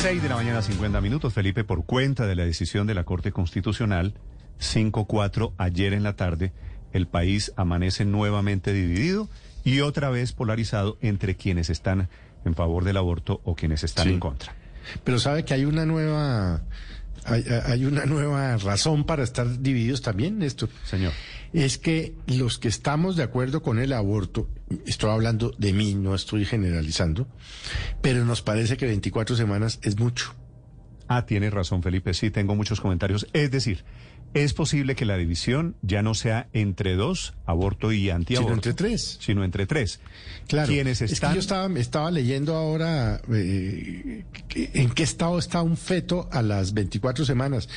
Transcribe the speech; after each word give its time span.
6 0.00 0.22
de 0.22 0.28
la 0.28 0.36
mañana, 0.36 0.62
50 0.62 1.00
minutos. 1.00 1.32
Felipe, 1.34 1.64
por 1.64 1.84
cuenta 1.84 2.26
de 2.26 2.34
la 2.34 2.44
decisión 2.44 2.86
de 2.86 2.94
la 2.94 3.04
Corte 3.04 3.32
Constitucional 3.32 4.14
5-4 4.60 5.52
ayer 5.58 5.92
en 5.92 6.02
la 6.02 6.16
tarde, 6.16 6.52
el 6.92 7.06
país 7.06 7.52
amanece 7.56 8.04
nuevamente 8.04 8.72
dividido 8.72 9.28
y 9.64 9.80
otra 9.80 10.08
vez 10.10 10.32
polarizado 10.32 10.96
entre 11.02 11.36
quienes 11.36 11.68
están 11.70 12.08
en 12.44 12.54
favor 12.54 12.84
del 12.84 12.96
aborto 12.96 13.40
o 13.44 13.54
quienes 13.54 13.84
están 13.84 14.06
Sí. 14.06 14.14
en 14.14 14.20
contra. 14.20 14.54
Pero 15.04 15.18
sabe 15.18 15.44
que 15.44 15.54
hay 15.54 15.64
una 15.66 15.84
nueva 15.86 16.62
hay, 17.26 17.44
hay 17.66 17.84
una 17.84 18.06
nueva 18.06 18.56
razón 18.56 19.04
para 19.04 19.22
estar 19.22 19.60
divididos 19.60 20.00
también, 20.00 20.38
Néstor. 20.38 20.70
Señor. 20.84 21.12
Es 21.52 21.76
que 21.76 22.14
los 22.26 22.58
que 22.58 22.68
estamos 22.68 23.16
de 23.16 23.22
acuerdo 23.24 23.62
con 23.62 23.78
el 23.78 23.92
aborto, 23.92 24.48
estoy 24.86 25.10
hablando 25.10 25.52
de 25.58 25.72
mí, 25.72 25.94
no 25.94 26.14
estoy 26.14 26.44
generalizando, 26.44 27.26
pero 28.00 28.24
nos 28.24 28.42
parece 28.42 28.76
que 28.76 28.86
24 28.86 29.36
semanas 29.36 29.78
es 29.82 29.98
mucho. 29.98 30.34
Ah, 31.08 31.26
tiene 31.26 31.50
razón, 31.50 31.82
Felipe. 31.82 32.14
Sí, 32.14 32.30
tengo 32.30 32.54
muchos 32.54 32.80
comentarios. 32.80 33.26
Es 33.32 33.50
decir, 33.50 33.84
es 34.32 34.54
posible 34.54 34.94
que 34.94 35.04
la 35.04 35.16
división 35.16 35.74
ya 35.82 36.02
no 36.02 36.14
sea 36.14 36.48
entre 36.52 36.94
dos, 36.94 37.34
aborto 37.46 37.90
y 37.90 38.10
antiaborto. 38.10 38.48
Sino 38.48 38.54
entre 38.54 38.74
tres. 38.74 39.18
Sino 39.20 39.42
entre 39.42 39.66
tres. 39.66 39.98
Claro, 40.46 40.68
Quienes 40.68 41.02
es 41.02 41.10
están... 41.10 41.30
que 41.30 41.34
yo 41.36 41.40
estaba, 41.40 41.78
estaba 41.80 42.10
leyendo 42.12 42.54
ahora 42.54 43.20
eh, 43.32 44.24
en 44.54 44.90
qué 44.90 45.02
estado 45.02 45.36
está 45.40 45.62
un 45.62 45.76
feto 45.76 46.28
a 46.30 46.42
las 46.42 46.74
24 46.74 47.24
semanas. 47.24 47.68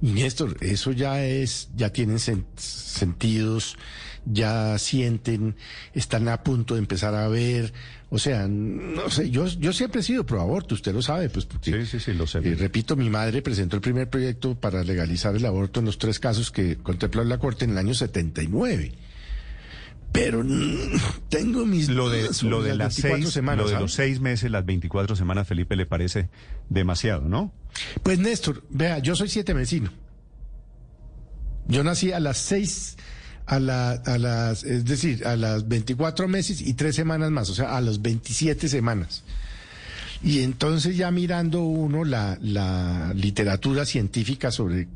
Néstor, 0.00 0.56
eso 0.60 0.92
ya 0.92 1.24
es, 1.24 1.68
ya 1.76 1.90
tienen 1.92 2.16
sen- 2.18 2.44
sentidos, 2.56 3.76
ya 4.24 4.78
sienten, 4.78 5.56
están 5.94 6.28
a 6.28 6.42
punto 6.42 6.74
de 6.74 6.80
empezar 6.80 7.14
a 7.14 7.28
ver. 7.28 7.72
O 8.08 8.18
sea, 8.18 8.46
no 8.48 9.10
sé, 9.10 9.30
yo, 9.30 9.46
yo 9.46 9.72
siempre 9.72 10.00
he 10.00 10.04
sido 10.04 10.24
pro 10.24 10.40
aborto, 10.40 10.74
usted 10.74 10.92
lo 10.94 11.02
sabe, 11.02 11.28
pues 11.28 11.44
porque, 11.44 11.72
Sí, 11.72 11.86
sí, 11.86 12.00
sí, 12.00 12.12
lo 12.12 12.26
sé. 12.26 12.38
eh, 12.38 12.54
repito, 12.56 12.94
mi 12.96 13.10
madre 13.10 13.42
presentó 13.42 13.76
el 13.76 13.82
primer 13.82 14.08
proyecto 14.08 14.54
para 14.54 14.84
legalizar 14.84 15.34
el 15.34 15.44
aborto 15.44 15.80
en 15.80 15.86
los 15.86 15.98
tres 15.98 16.18
casos 16.20 16.50
que 16.50 16.76
contempló 16.76 17.24
la 17.24 17.38
Corte 17.38 17.64
en 17.64 17.72
el 17.72 17.78
año 17.78 17.94
79. 17.94 18.92
Pero 20.12 20.42
tengo 21.28 21.66
mis 21.66 21.88
Lo 21.90 22.08
de, 22.08 22.30
lo 22.42 22.62
de 22.62 22.74
las 22.74 22.96
24 22.96 23.18
seis, 23.24 23.34
semanas, 23.34 23.58
lo 23.58 23.64
de 23.68 23.72
¿sabe? 23.72 23.82
los 23.82 23.92
seis 23.92 24.20
meses, 24.20 24.50
las 24.50 24.64
24 24.64 25.14
semanas, 25.14 25.46
Felipe, 25.46 25.76
le 25.76 25.84
parece 25.84 26.30
demasiado, 26.70 27.28
¿no? 27.28 27.52
Pues 28.02 28.18
Néstor, 28.18 28.62
vea, 28.70 28.98
yo 28.98 29.14
soy 29.14 29.28
siete 29.28 29.52
mesino. 29.52 29.92
Yo 31.68 31.84
nací 31.84 32.12
a 32.12 32.20
las 32.20 32.38
seis, 32.38 32.96
a, 33.44 33.58
la, 33.58 33.90
a 33.90 34.18
las, 34.18 34.64
es 34.64 34.84
decir, 34.84 35.26
a 35.26 35.36
las 35.36 35.68
24 35.68 36.28
meses 36.28 36.60
y 36.60 36.74
tres 36.74 36.96
semanas 36.96 37.30
más, 37.30 37.50
o 37.50 37.54
sea, 37.54 37.76
a 37.76 37.80
las 37.80 38.00
27 38.00 38.68
semanas. 38.68 39.22
Y 40.22 40.40
entonces 40.40 40.96
ya 40.96 41.10
mirando 41.10 41.60
uno 41.62 42.04
la, 42.04 42.38
la 42.40 43.12
literatura 43.14 43.84
científica 43.84 44.50
sobre 44.50 44.88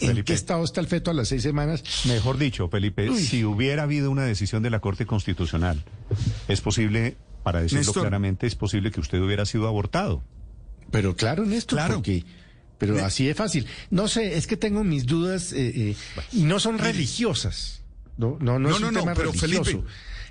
en 0.00 0.08
Felipe. 0.08 0.24
qué 0.24 0.32
estado 0.34 0.64
está 0.64 0.80
el 0.80 0.86
feto 0.86 1.10
a 1.10 1.14
las 1.14 1.28
seis 1.28 1.42
semanas, 1.42 1.82
Mejor 2.06 2.38
dicho, 2.38 2.68
Felipe, 2.68 3.08
Uy. 3.10 3.20
si 3.22 3.44
hubiera 3.44 3.84
habido 3.84 4.10
una 4.10 4.22
decisión 4.24 4.62
de 4.62 4.70
la 4.70 4.80
Corte 4.80 5.06
Constitucional, 5.06 5.82
es 6.48 6.60
posible, 6.60 7.16
para 7.42 7.60
decirlo 7.62 7.80
Néstor. 7.80 8.02
claramente, 8.02 8.46
es 8.46 8.54
posible 8.54 8.90
que 8.90 9.00
usted 9.00 9.20
hubiera 9.20 9.46
sido 9.46 9.66
abortado. 9.68 10.22
Pero 10.90 11.16
claro, 11.16 11.44
Néstor, 11.44 11.78
Claro. 11.78 11.94
porque... 11.96 12.24
Pero 12.78 13.02
así 13.02 13.26
es 13.26 13.34
fácil. 13.34 13.66
No 13.90 14.06
sé, 14.06 14.36
es 14.36 14.46
que 14.46 14.58
tengo 14.58 14.84
mis 14.84 15.06
dudas 15.06 15.54
eh, 15.54 15.72
eh, 15.92 15.96
y 16.32 16.42
no 16.42 16.60
son 16.60 16.76
religiosas. 16.78 17.82
No, 18.18 18.36
no, 18.38 18.58
no, 18.58 18.68
No, 18.68 18.76
es 18.76 18.82
un 18.82 18.92
no, 18.92 19.00
tema 19.00 19.14
pero 19.14 19.32
religioso. 19.32 19.64
Felipe, 19.64 19.84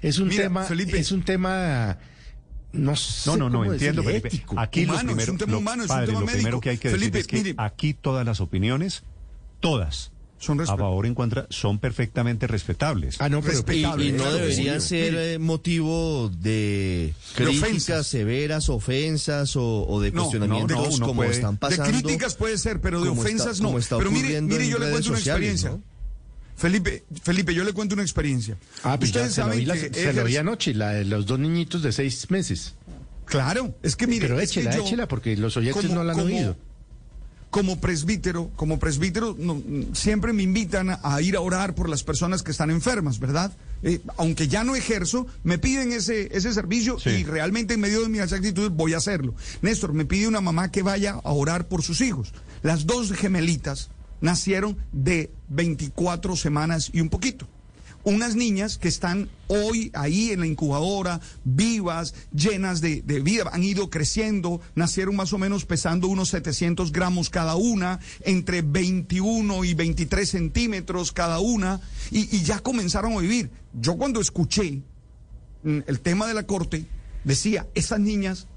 es 0.03 0.19
un 0.19 0.27
mira, 0.27 0.43
tema, 0.43 0.63
Felipe. 0.63 0.99
es 0.99 1.11
un 1.11 1.23
tema, 1.23 1.97
no 2.71 2.95
sé 2.95 3.31
No, 3.31 3.37
no, 3.37 3.49
no, 3.49 3.65
entiendo, 3.71 4.03
Felipe. 4.03 4.27
ético. 4.27 4.59
Aquí 4.59 4.85
lo 4.85 4.93
Humano, 4.93 5.09
es 5.09 5.15
primero, 5.15 5.31
un 5.31 5.37
tema 5.39 5.75
lo- 5.75 5.83
es 5.83 5.89
un 6.11 6.25
primero 6.27 6.61
que 6.61 6.69
hay 6.69 6.77
que 6.77 6.91
Felipe, 6.91 7.17
decir 7.17 7.21
es 7.21 7.27
que 7.27 7.37
mire. 7.37 7.55
aquí 7.57 7.95
todas 7.95 8.23
las 8.23 8.39
opiniones, 8.39 9.01
todas, 9.59 10.11
Son 10.37 10.59
a 10.61 10.65
favor 10.65 11.05
en 11.05 11.15
contra, 11.15 11.47
son 11.49 11.79
perfectamente 11.79 12.45
respetables. 12.45 13.15
Ah, 13.19 13.29
no, 13.29 13.41
pero 13.41 13.53
Respetable. 13.53 14.05
Y, 14.05 14.09
y 14.09 14.11
no 14.11 14.31
deberían 14.31 14.81
sí. 14.81 14.89
ser 14.89 15.15
eh, 15.15 15.39
motivo 15.39 16.29
de 16.29 17.13
De 17.37 17.43
críticas 17.43 17.63
ofensas. 17.69 18.07
severas, 18.07 18.69
ofensas 18.69 19.55
o, 19.55 19.87
o 19.87 20.01
de 20.01 20.11
No, 20.11 20.21
cuestionamientos 20.23 20.77
no, 20.77 20.83
no, 20.83 20.89
uno 20.95 21.05
como 21.07 21.21
puede- 21.21 21.31
están 21.31 21.53
De 21.55 21.59
pasando. 21.59 21.85
críticas 21.91 22.35
puede 22.35 22.57
ser, 22.57 22.79
pero 22.81 23.01
de 23.01 23.09
está- 23.09 23.21
ofensas 23.21 23.59
no. 23.61 23.67
como 23.69 23.79
está 23.79 23.97
Pero 23.97 24.11
mire, 24.11 24.39
mire, 24.41 24.67
yo 24.67 24.77
le 24.77 24.91
cuento 24.91 25.09
una 25.09 25.17
experiencia. 25.19 25.69
¿no? 25.71 25.81
Felipe, 26.57 27.03
Felipe, 27.23 27.53
yo 27.53 27.63
le 27.63 27.73
cuento 27.73 27.95
una 27.95 28.03
experiencia. 28.03 28.57
Ah, 28.83 28.97
pues 28.97 29.11
ya 29.11 29.21
Ustedes 29.21 29.33
se 29.35 29.41
lo, 29.41 29.47
saben 29.47 29.59
vi 29.59 29.65
la- 29.65 29.75
se 29.75 30.13
lo 30.13 30.23
vi 30.25 30.33
ejer- 30.35 30.39
anoche, 30.39 30.73
la 30.73 30.91
de 30.91 31.05
los 31.05 31.25
dos 31.25 31.39
niñitos 31.39 31.81
de 31.81 31.91
seis 31.91 32.29
meses. 32.29 32.75
Claro, 33.25 33.75
es 33.81 33.95
que 33.95 34.05
mire, 34.07 34.27
pero 34.27 34.39
es 34.39 34.51
que 34.51 34.59
échela, 34.61 34.75
yo, 34.77 34.83
échela, 34.85 35.07
porque 35.07 35.35
los 35.35 35.57
oyentes 35.57 35.81
como- 35.81 35.95
no 35.95 36.03
la 36.03 36.13
han 36.13 36.19
como- 36.19 36.33
oído. 36.33 36.55
Como 37.55 37.79
presbítero, 37.79 38.51
como 38.57 38.79
presbítero, 38.79 39.33
no, 39.39 39.63
siempre 39.93 40.33
me 40.33 40.43
invitan 40.43 40.89
a, 41.01 41.21
ir 41.21 41.37
a 41.37 41.39
orar 41.39 41.73
por 41.73 41.87
las 41.87 42.03
personas 42.03 42.43
que 42.43 42.51
están 42.51 42.69
enfermas, 42.69 43.17
¿verdad? 43.17 43.49
Eh, 43.81 44.01
aunque 44.17 44.49
ya 44.49 44.65
no 44.65 44.75
ejerzo, 44.75 45.25
me 45.45 45.57
piden 45.57 45.93
ese, 45.93 46.35
ese 46.35 46.53
servicio 46.53 46.99
Sí. 46.99 47.11
y 47.11 47.23
realmente 47.23 47.75
en 47.75 47.79
medio 47.79 48.01
de 48.01 48.09
mis 48.09 48.33
actitudes 48.33 48.71
voy 48.71 48.93
a 48.93 48.97
hacerlo. 48.97 49.35
Néstor, 49.61 49.93
me 49.93 50.03
pide 50.03 50.27
una 50.27 50.41
mamá 50.41 50.69
que 50.69 50.81
vaya 50.81 51.13
a 51.23 51.31
orar 51.31 51.69
por 51.69 51.81
sus 51.81 52.01
hijos. 52.01 52.33
Las 52.61 52.85
dos 52.87 53.13
gemelitas 53.13 53.89
nacieron 54.19 54.75
de 54.91 55.31
24 55.47 56.35
semanas 56.35 56.89
y 56.91 56.99
un 56.99 57.07
poquito 57.07 57.47
unas 58.05 58.35
niñas 58.35 58.77
que 58.77 58.87
están 58.87 59.29
hoy 59.47 59.91
ahí 59.93 60.31
en 60.31 60.39
la 60.39 60.47
incubadora, 60.47 61.19
vivas, 61.43 62.13
llenas 62.33 62.79
de, 62.79 63.01
vida, 63.01 63.49
han 63.51 63.63
ido 63.63 63.89
creciendo, 63.89 64.61
nacieron 64.75 65.15
más 65.15 65.33
o 65.33 65.37
menos 65.37 65.65
pesando 65.65 66.07
unos 66.07 66.29
700 66.29 66.91
gramos 66.91 67.29
cada 67.29 67.55
una, 67.55 67.99
entre 68.21 68.61
21 68.61 69.65
y 69.65 69.73
23 69.73 70.29
centímetros 70.29 71.11
cada 71.11 71.39
una, 71.39 71.81
y, 72.11 72.35
y 72.35 72.43
ya 72.43 72.59
comenzaron 72.59 73.13
a 73.13 73.21
vivir. 73.21 73.49
Yo 73.73 73.97
cuando 73.97 74.21
escuché 74.21 74.81
mm, 75.63 75.79
el 75.87 75.99
tema 75.99 76.27
de 76.27 76.35
la 76.35 76.43
corte, 76.43 76.85
decía, 77.23 77.67
esas 77.73 77.99
niñas 77.99 78.47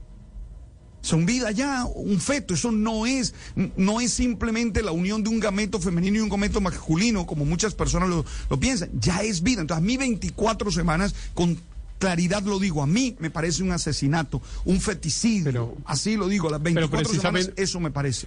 son 1.09 1.25
vida 1.27 1.51
ya, 1.51 1.85
un 1.87 2.21
feto, 2.21 2.55
eso 2.55 2.71
no 2.71 3.07
es, 3.07 3.35
no 3.77 4.01
es 4.01 4.13
simplemente 4.13 4.83
la 4.83 4.93
unión 4.93 5.23
de 5.23 5.31
un 5.31 5.41
gameto 5.41 5.81
femenino 5.81 6.19
y 6.19 6.21
un 6.21 6.29
gameto 6.29 6.61
masculino, 6.61 7.27
como 7.27 7.45
muchas 7.45 7.75
personas 7.75 8.09
lo, 8.09 8.25
lo 8.51 8.61
piensan, 8.61 8.91
ya 9.01 9.23
es 9.23 9.43
vida. 9.43 9.63
Entonces, 9.63 9.83
a 9.83 9.87
mí 9.87 9.97
24 9.97 10.71
semanas, 10.71 11.15
con 11.35 11.59
claridad 11.99 12.43
lo 12.43 12.59
digo, 12.59 12.83
a 12.83 12.87
mí 12.87 13.17
me 13.19 13.31
parece 13.31 13.63
un 13.63 13.73
asesinato, 13.73 14.43
un 14.65 14.81
feticidio, 14.81 15.45
Pero- 15.45 15.77
así 15.87 16.17
lo 16.17 16.29
digo, 16.29 16.49
a 16.49 16.53
las 16.53 16.63
24 16.63 17.13
semanas, 17.15 17.51
eso 17.57 17.81
me 17.81 17.91
parece. 17.91 18.27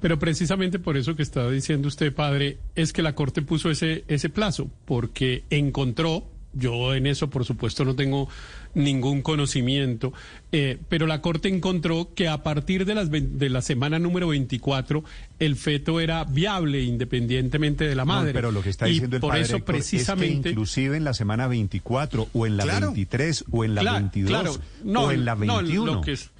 Pero 0.00 0.18
precisamente 0.18 0.78
por 0.78 0.96
eso 0.96 1.16
que 1.16 1.22
está 1.22 1.50
diciendo 1.50 1.88
usted, 1.88 2.14
padre, 2.14 2.58
es 2.76 2.92
que 2.92 3.02
la 3.02 3.14
Corte 3.14 3.42
puso 3.42 3.70
ese, 3.70 4.04
ese 4.06 4.28
plazo, 4.28 4.70
porque 4.84 5.44
encontró, 5.50 6.24
yo 6.54 6.94
en 6.94 7.06
eso 7.06 7.28
por 7.30 7.44
supuesto 7.44 7.84
no 7.84 7.94
tengo 7.94 8.28
ningún 8.74 9.22
conocimiento, 9.22 10.12
eh, 10.52 10.78
pero 10.88 11.06
la 11.06 11.20
Corte 11.20 11.48
encontró 11.48 12.10
que 12.14 12.28
a 12.28 12.42
partir 12.42 12.84
de, 12.84 12.94
las, 12.94 13.10
de 13.10 13.48
la 13.50 13.60
semana 13.62 13.98
número 13.98 14.28
24 14.28 15.04
el 15.38 15.56
feto 15.56 16.00
era 16.00 16.24
viable 16.24 16.82
independientemente 16.82 17.84
de 17.86 17.94
la 17.94 18.02
No, 18.04 18.14
madre. 18.14 18.32
pero 18.32 18.50
lo 18.52 18.62
que 18.62 18.70
está 18.70 18.88
Y 18.88 18.92
diciendo 18.92 19.16
el 19.16 19.20
por 19.20 19.30
padre 19.30 19.42
eso 19.44 19.56
Héctor, 19.56 19.74
precisamente... 19.74 20.36
es 20.36 20.42
que 20.42 20.48
inclusive 20.50 20.96
en 20.96 21.04
la 21.04 21.14
semana 21.14 21.46
24 21.48 22.28
o 22.32 22.46
en 22.46 22.56
la 22.56 22.64
Claro. 22.64 22.86
23 22.88 23.44
o 23.50 23.64
en 23.64 23.74
la 23.74 23.80
Claro, 23.82 23.98
22 23.98 24.28
claro. 24.30 24.56
No, 24.84 25.04
o 25.04 25.10
en 25.12 25.24
la 25.24 25.34
no, 25.34 25.56
21. 25.58 25.94
lo 25.94 26.00
que 26.00 26.12
es- 26.12 26.30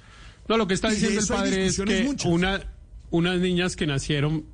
no, 0.47 0.57
lo 0.57 0.67
que 0.67 0.73
está 0.73 0.89
Y 0.89 0.95
diciendo 0.95 1.19
el 1.21 1.27
padre 1.27 1.65
es 1.67 1.79
que 1.79 2.03
muchas. 2.03 2.25
una, 2.31 2.61
unas 3.11 3.39
niñas 3.39 3.75
que 3.75 3.85
nacieron 3.85 4.45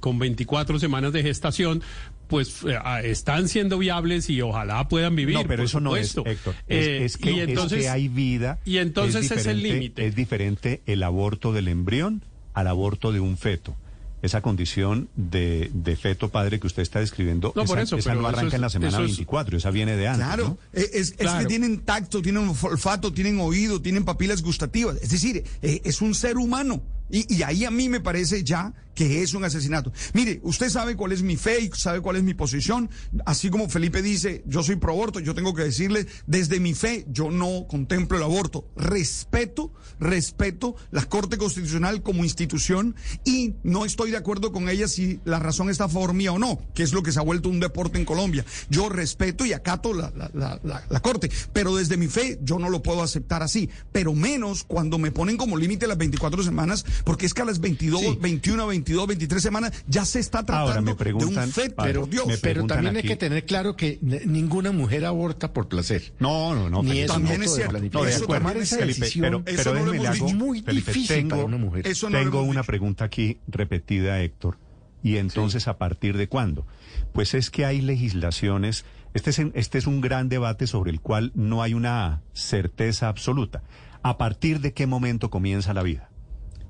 con 0.00 0.18
24 0.18 0.78
semanas 0.78 1.12
de 1.12 1.22
gestación, 1.22 1.82
pues 2.28 2.62
eh, 2.64 2.76
ah, 2.82 3.00
están 3.02 3.48
siendo 3.48 3.78
viables 3.78 4.30
y 4.30 4.40
ojalá 4.42 4.86
puedan 4.88 5.16
vivir. 5.16 5.34
No, 5.34 5.42
pero 5.42 5.56
por 5.56 5.64
eso 5.64 5.80
no 5.80 5.96
es. 5.96 6.16
Héctor. 6.16 6.54
Es, 6.68 6.86
Eh, 6.86 7.04
es 7.04 7.16
que, 7.16 7.32
y 7.32 7.40
es 7.40 7.48
entonces, 7.48 7.80
que 7.82 7.88
hay 7.88 8.08
vida. 8.08 8.58
Y 8.64 8.78
entonces 8.78 9.24
es, 9.30 9.46
el 9.46 9.56
diferente- 9.56 9.72
límite. 9.74 10.06
Es 10.06 10.14
diferente 10.14 10.82
el 10.86 11.02
aborto 11.02 11.52
del 11.52 11.68
embrión 11.68 12.22
al 12.54 12.66
aborto 12.68 13.12
de 13.12 13.20
un 13.20 13.36
feto. 13.36 13.74
Esa 14.20 14.40
condición 14.42 15.08
de, 15.14 15.70
de 15.72 15.94
feto 15.94 16.28
padre 16.30 16.58
que 16.58 16.66
usted 16.66 16.82
está 16.82 16.98
describiendo, 16.98 17.52
No, 17.54 17.62
esa, 17.62 17.68
por 17.72 17.78
eso, 17.80 17.96
esa 17.96 18.14
no 18.14 18.20
eso 18.20 18.28
arranca 18.28 18.48
es- 18.48 18.54
en 18.54 18.60
la 18.62 18.68
semana 18.70 18.88
eso 18.88 19.00
es- 19.04 19.10
24, 19.12 19.56
esa 19.58 19.70
viene 19.70 19.94
de 19.96 20.08
antes. 20.08 20.26
Claro, 20.26 20.44
¿no? 20.48 20.58
es, 20.72 20.84
es- 20.92 21.10
es 21.12 21.16
Claro. 21.18 21.38
que 21.38 21.46
tienen 21.46 21.78
tacto, 21.82 22.20
tienen 22.20 22.48
olfato, 22.62 23.12
tienen 23.12 23.38
oído, 23.38 23.80
tienen 23.80 24.04
papilas 24.04 24.42
gustativas. 24.42 24.96
Es 25.00 25.10
decir, 25.10 25.44
eh, 25.62 25.82
es 25.84 26.02
un 26.02 26.14
ser 26.16 26.36
humano. 26.36 26.82
Y, 27.10 27.42
ahí 27.42 27.64
a 27.64 27.70
mí 27.70 27.88
me 27.88 28.00
parece 28.00 28.44
ya 28.44 28.72
que 28.94 29.22
es 29.22 29.32
un 29.34 29.44
asesinato. 29.44 29.92
Mire, 30.12 30.40
usted 30.42 30.68
sabe 30.68 30.96
cuál 30.96 31.12
es 31.12 31.22
mi 31.22 31.36
fe 31.36 31.60
y 31.60 31.70
sabe 31.72 32.00
cuál 32.00 32.16
es 32.16 32.24
mi 32.24 32.34
posición. 32.34 32.90
Así 33.26 33.48
como 33.48 33.68
Felipe 33.68 34.02
dice, 34.02 34.42
yo 34.44 34.64
soy 34.64 34.74
pro 34.74 34.92
aborto, 34.92 35.20
yo 35.20 35.36
tengo 35.36 35.54
que 35.54 35.62
decirle, 35.62 36.08
desde 36.26 36.58
mi 36.58 36.74
fe, 36.74 37.06
yo 37.08 37.30
no 37.30 37.66
contemplo 37.68 38.16
el 38.16 38.24
aborto. 38.24 38.68
Respeto, 38.76 39.72
respeto 40.00 40.74
la 40.90 41.04
Corte 41.04 41.38
Constitucional 41.38 42.02
como 42.02 42.24
institución 42.24 42.96
y 43.24 43.54
no 43.62 43.84
estoy 43.84 44.10
de 44.10 44.16
acuerdo 44.16 44.50
con 44.50 44.68
ella 44.68 44.88
si 44.88 45.20
la 45.24 45.38
razón 45.38 45.70
está 45.70 45.84
a 45.84 45.88
favor 45.88 46.12
mía 46.12 46.32
o 46.32 46.40
no, 46.40 46.58
que 46.74 46.82
es 46.82 46.92
lo 46.92 47.04
que 47.04 47.12
se 47.12 47.20
ha 47.20 47.22
vuelto 47.22 47.48
un 47.48 47.60
deporte 47.60 47.98
en 47.98 48.04
Colombia. 48.04 48.44
Yo 48.68 48.88
respeto 48.88 49.46
y 49.46 49.52
acato 49.52 49.94
la, 49.94 50.12
la, 50.34 50.60
la 50.62 51.00
Corte, 51.00 51.30
pero 51.52 51.76
desde 51.76 51.96
mi 51.96 52.08
fe 52.08 52.40
yo 52.42 52.58
no 52.58 52.68
lo 52.68 52.82
puedo 52.82 53.00
aceptar 53.00 53.44
así, 53.44 53.70
pero 53.92 54.12
menos 54.12 54.64
cuando 54.64 54.98
me 54.98 55.12
ponen 55.12 55.36
como 55.36 55.56
límite 55.56 55.86
las 55.86 55.98
24 55.98 56.42
semanas, 56.42 56.84
porque 57.04 57.26
es 57.26 57.34
que 57.34 57.42
a 57.42 57.44
las 57.44 57.60
22, 57.60 58.00
Sí. 58.00 58.18
21, 58.20 58.66
22, 58.66 59.06
23 59.06 59.42
semanas 59.42 59.72
ya 59.86 60.04
se 60.04 60.20
está 60.20 60.44
tratando 60.44 60.68
Ahora 60.70 60.80
me 60.80 60.94
de 60.94 61.14
un 61.14 61.48
feto, 61.52 61.74
padre, 61.76 61.94
por 62.00 62.08
Dios. 62.10 62.26
me 62.26 62.38
Pero 62.38 62.66
también 62.66 62.94
hay 62.96 63.00
aquí- 63.00 63.08
que 63.08 63.16
tener 63.16 63.44
claro 63.46 63.76
que 63.76 63.98
ninguna 64.02 64.72
mujer 64.72 65.04
aborta 65.04 65.52
por 65.52 65.68
placer. 65.68 66.12
No, 66.18 66.54
no, 66.54 66.68
no. 66.70 66.82
Ni 66.82 66.88
Felipe, 66.90 67.04
es 67.04 67.10
un 67.10 67.14
también 67.16 67.42
es 67.42 67.50
de 67.50 67.56
cierto. 67.56 67.78
No, 67.98 68.04
de 68.04 68.10
Eso 68.10 68.24
acuerdo, 68.24 68.50
es 68.50 68.56
esa. 68.62 68.76
Felipe, 68.78 69.00
decisión 69.00 69.22
pero, 69.22 69.42
Eso 69.60 69.70
pero 69.72 69.84
no 69.86 69.92
lo 69.94 70.02
hago- 70.08 70.12
dicho. 70.26 70.36
muy 70.36 70.62
Felipe, 70.62 70.92
difícil 70.92 71.16
tengo, 71.16 71.30
para 71.30 71.44
una 71.44 71.56
mujer. 71.58 71.86
Eso 71.86 72.10
no 72.10 72.18
tengo 72.18 72.42
una 72.42 72.62
pregunta 72.62 73.04
aquí 73.04 73.38
repetida, 73.46 74.20
Héctor. 74.22 74.58
Y 75.02 75.16
entonces, 75.18 75.68
¿a 75.68 75.78
partir 75.78 76.16
de 76.16 76.28
cuándo? 76.28 76.66
Pues 77.12 77.34
es 77.34 77.50
que 77.50 77.64
hay 77.64 77.80
legislaciones. 77.80 78.84
Este 79.14 79.30
es, 79.30 79.38
en- 79.38 79.52
este 79.54 79.78
es 79.78 79.86
un 79.86 80.00
gran 80.00 80.28
debate 80.28 80.66
sobre 80.66 80.90
el 80.90 81.00
cual 81.00 81.32
no 81.34 81.62
hay 81.62 81.72
una 81.74 82.22
certeza 82.32 83.08
absoluta. 83.08 83.62
¿A 84.02 84.18
partir 84.18 84.60
de 84.60 84.72
qué 84.74 84.86
momento 84.86 85.30
comienza 85.30 85.72
la 85.74 85.82
vida? 85.82 86.07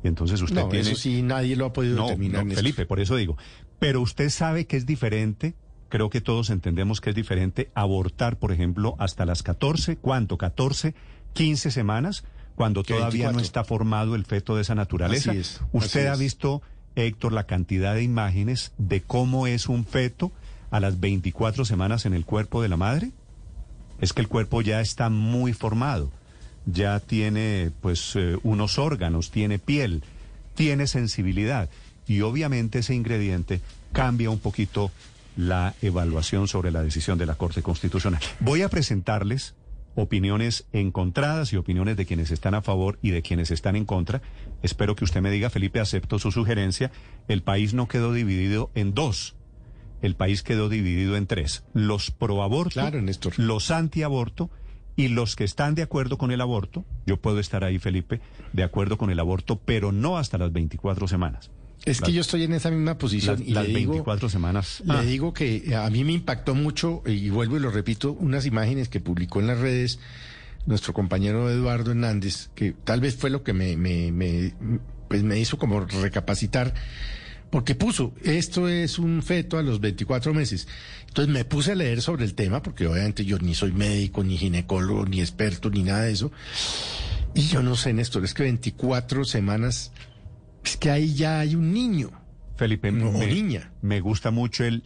Y 0.03 0.09
entonces 0.09 0.41
usted 0.43 0.63
No, 0.63 0.69
tiene. 0.69 0.89
eso 0.91 0.97
sí 1.01 1.23
nadie 1.23 1.57
lo 1.57 1.67
ha 1.67 1.73
podido 1.73 1.97
No, 1.97 2.05
determinar. 2.05 2.47
no. 2.47 2.55
Felipe, 2.55 2.87
por 2.87 3.01
eso 3.01 3.17
digo. 3.17 3.37
Pero 3.79 4.01
usted 4.01 4.31
sabe 4.31 4.67
que 4.67 4.77
es 4.77 4.87
diferente, 4.87 5.55
creo 5.89 6.09
que 6.11 6.21
todos 6.21 6.51
entendemos 6.51 7.01
que 7.01 7.11
es 7.11 7.17
diferente 7.17 7.71
abortar, 7.75 8.39
por 8.39 8.53
ejemplo, 8.53 8.95
hasta 8.99 9.25
las 9.27 9.43
14, 9.43 9.97
¿cuánto? 9.97 10.39
14, 10.39 10.95
15 11.33 11.71
semanas, 11.71 12.25
cuando 12.55 12.83
todavía 12.83 13.27
no 13.27 13.39
24. 13.39 13.41
está 13.43 13.65
formado 13.65 14.15
el 14.15 14.25
feto 14.25 14.55
de 14.57 14.63
esa 14.63 14.75
naturaleza. 14.75 15.31
Así 15.33 15.41
es, 15.41 15.61
usted 15.73 16.07
así 16.07 16.15
ha 16.15 16.17
visto, 16.17 16.63
Héctor, 16.97 17.33
la 17.33 17.45
cantidad 17.45 17.95
de 17.95 18.03
imágenes 18.03 18.73
de 18.79 19.01
cómo 19.03 19.47
es 19.47 19.69
un 19.69 19.85
feto 19.85 20.33
a 20.71 20.81
las 20.81 21.01
24 21.01 21.65
semanas 21.65 22.05
en 22.07 22.15
el 22.15 22.25
cuerpo 22.25 22.61
de 22.63 22.69
la 22.69 22.77
madre. 22.77 23.13
Es 24.01 24.13
que 24.13 24.21
el 24.21 24.29
cuerpo 24.29 24.61
ya 24.63 24.81
está 24.81 25.09
muy 25.09 25.53
formado, 25.53 26.11
ya 26.71 27.01
tiene 27.01 27.71
pues 27.81 28.15
eh, 28.17 28.37
unos 28.43 28.79
órganos, 28.79 29.31
tiene 29.31 29.59
piel, 29.59 30.03
tiene 30.55 30.87
sensibilidad 30.87 31.69
y 32.07 32.21
obviamente 32.23 32.81
ese 32.81 32.95
ingrediente 32.95 33.61
cambia 33.93 34.31
un 34.31 34.39
poquito 34.39 34.91
la 35.37 35.75
evaluación 35.83 36.49
sobre 36.49 36.71
la 36.71 36.83
decisión 36.83 37.17
de 37.19 37.27
la 37.27 37.37
Corte 37.37 37.63
Constitucional. 37.63 38.21
Voy 38.41 38.63
a 38.63 38.69
presentarles 38.69 39.55
opiniones 39.95 40.65
encontradas 40.73 41.53
y 41.53 41.57
opiniones 41.57 41.97
de 41.97 42.07
quienes 42.07 42.31
están 42.31 42.55
a 42.55 42.63
favor 42.63 42.99
y 43.03 43.11
de 43.11 43.23
quienes 43.23 43.51
están 43.51 43.75
en 43.77 43.85
contra. 43.85 44.21
Espero 44.63 44.95
que 44.95 45.05
usted 45.05 45.21
me 45.21 45.31
diga, 45.31 45.51
Felipe, 45.51 45.81
acepto 45.81 46.19
su 46.19 46.31
sugerencia. 46.33 46.91
El 47.29 47.43
país 47.43 47.75
no 47.75 47.89
quedó 47.89 48.13
dividido 48.13 48.71
en 48.75 48.95
dos. 48.95 49.35
El 50.03 50.15
país 50.15 50.43
quedó 50.45 50.69
dividido 50.69 51.17
en 51.17 51.27
tres. 51.27 51.65
Los 51.73 52.11
proaborto, 52.13 52.75
Claro, 52.75 53.03
Néstor. 53.03 53.33
los 53.39 53.71
antiaborto 53.73 54.51
y 54.99 55.07
los 55.07 55.37
que 55.37 55.45
están 55.45 55.77
de 55.77 55.83
acuerdo 55.83 56.19
con 56.19 56.33
el 56.33 56.41
aborto. 56.41 56.85
Yo 57.07 57.19
puedo 57.19 57.39
estar 57.39 57.63
ahí, 57.63 57.79
Felipe, 57.79 58.21
de 58.53 58.65
acuerdo 58.65 58.99
con 58.99 59.11
el 59.11 59.21
aborto, 59.21 59.61
pero 59.65 59.93
no 59.93 60.19
hasta 60.19 60.39
las 60.39 60.53
24 60.53 61.07
semanas. 61.07 61.53
Es 61.85 62.01
que 62.01 62.13
yo 62.13 62.21
estoy 62.21 62.43
en 62.43 62.53
esa 62.53 62.69
misma 62.73 62.99
posición 62.99 63.39
Las, 63.39 63.49
y 63.49 63.53
las 63.53 63.69
le 63.69 63.79
digo, 63.79 63.93
24 63.93 64.29
semanas. 64.29 64.83
le 64.85 64.93
Ah, 64.93 65.03
digo 65.03 65.33
que 65.33 65.73
a 65.77 65.89
mí 65.89 66.03
me 66.03 66.13
impactó 66.15 66.57
mucho, 66.57 67.05
y 67.07 67.31
vuelvo 67.31 67.57
y 67.57 67.61
lo 67.61 67.71
repito, 67.71 68.11
unas 68.19 68.45
imágenes 68.45 68.89
que 68.89 68.99
publicó 68.99 69.39
en 69.39 69.47
las 69.47 69.61
redes 69.61 70.01
nuestro 70.67 70.93
compañero 70.93 71.49
Eduardo 71.49 71.93
Hernández, 71.93 72.51
que 72.57 72.73
tal 72.73 73.01
vez 73.01 73.15
fue 73.15 73.31
lo 73.31 73.45
que 73.45 73.53
me, 73.53 73.77
me, 73.77 74.11
me, 74.11 74.53
pues 75.07 75.23
me 75.23 75.39
hizo 75.39 75.59
como 75.59 75.79
recapacitar, 75.79 76.75
porque 77.51 77.75
puso, 77.75 78.15
esto 78.23 78.69
es 78.69 78.99
un 78.99 79.23
feto 79.23 79.59
a 79.59 79.63
los 79.63 79.81
24 79.81 80.35
meses. 80.35 80.69
Entonces 81.09 81.33
me 81.33 81.45
puse 81.45 81.73
a 81.73 81.75
leer 81.75 82.03
sobre 82.03 82.25
el 82.25 82.35
tema, 82.35 82.63
porque 82.63 82.87
obviamente 82.87 83.25
yo 83.25 83.39
ni 83.39 83.55
soy 83.55 83.73
médico, 83.73 84.23
ni 84.23 84.37
ginecólogo, 84.37 85.07
ni 85.07 85.21
experto, 85.21 85.71
ni 85.71 85.83
nada 85.83 86.03
de 86.03 86.13
eso. 86.13 86.31
Y 87.35 87.43
yo 87.43 87.63
no 87.63 87.77
sé, 87.77 87.93
Néstor, 87.93 88.25
es 88.25 88.35
que 88.35 88.43
24 88.43 89.25
semanas, 89.25 89.93
es 90.65 90.77
que 90.77 90.91
ahí 90.91 91.15
ya 91.15 91.41
hay 91.41 91.55
un 91.55 91.73
niño. 91.73 92.11
Felipe, 92.57 92.91
No, 92.91 93.13
me, 93.13 93.27
niña. 93.27 93.73
me 93.83 94.01
gusta 94.01 94.31
mucho 94.31 94.65
el... 94.65 94.83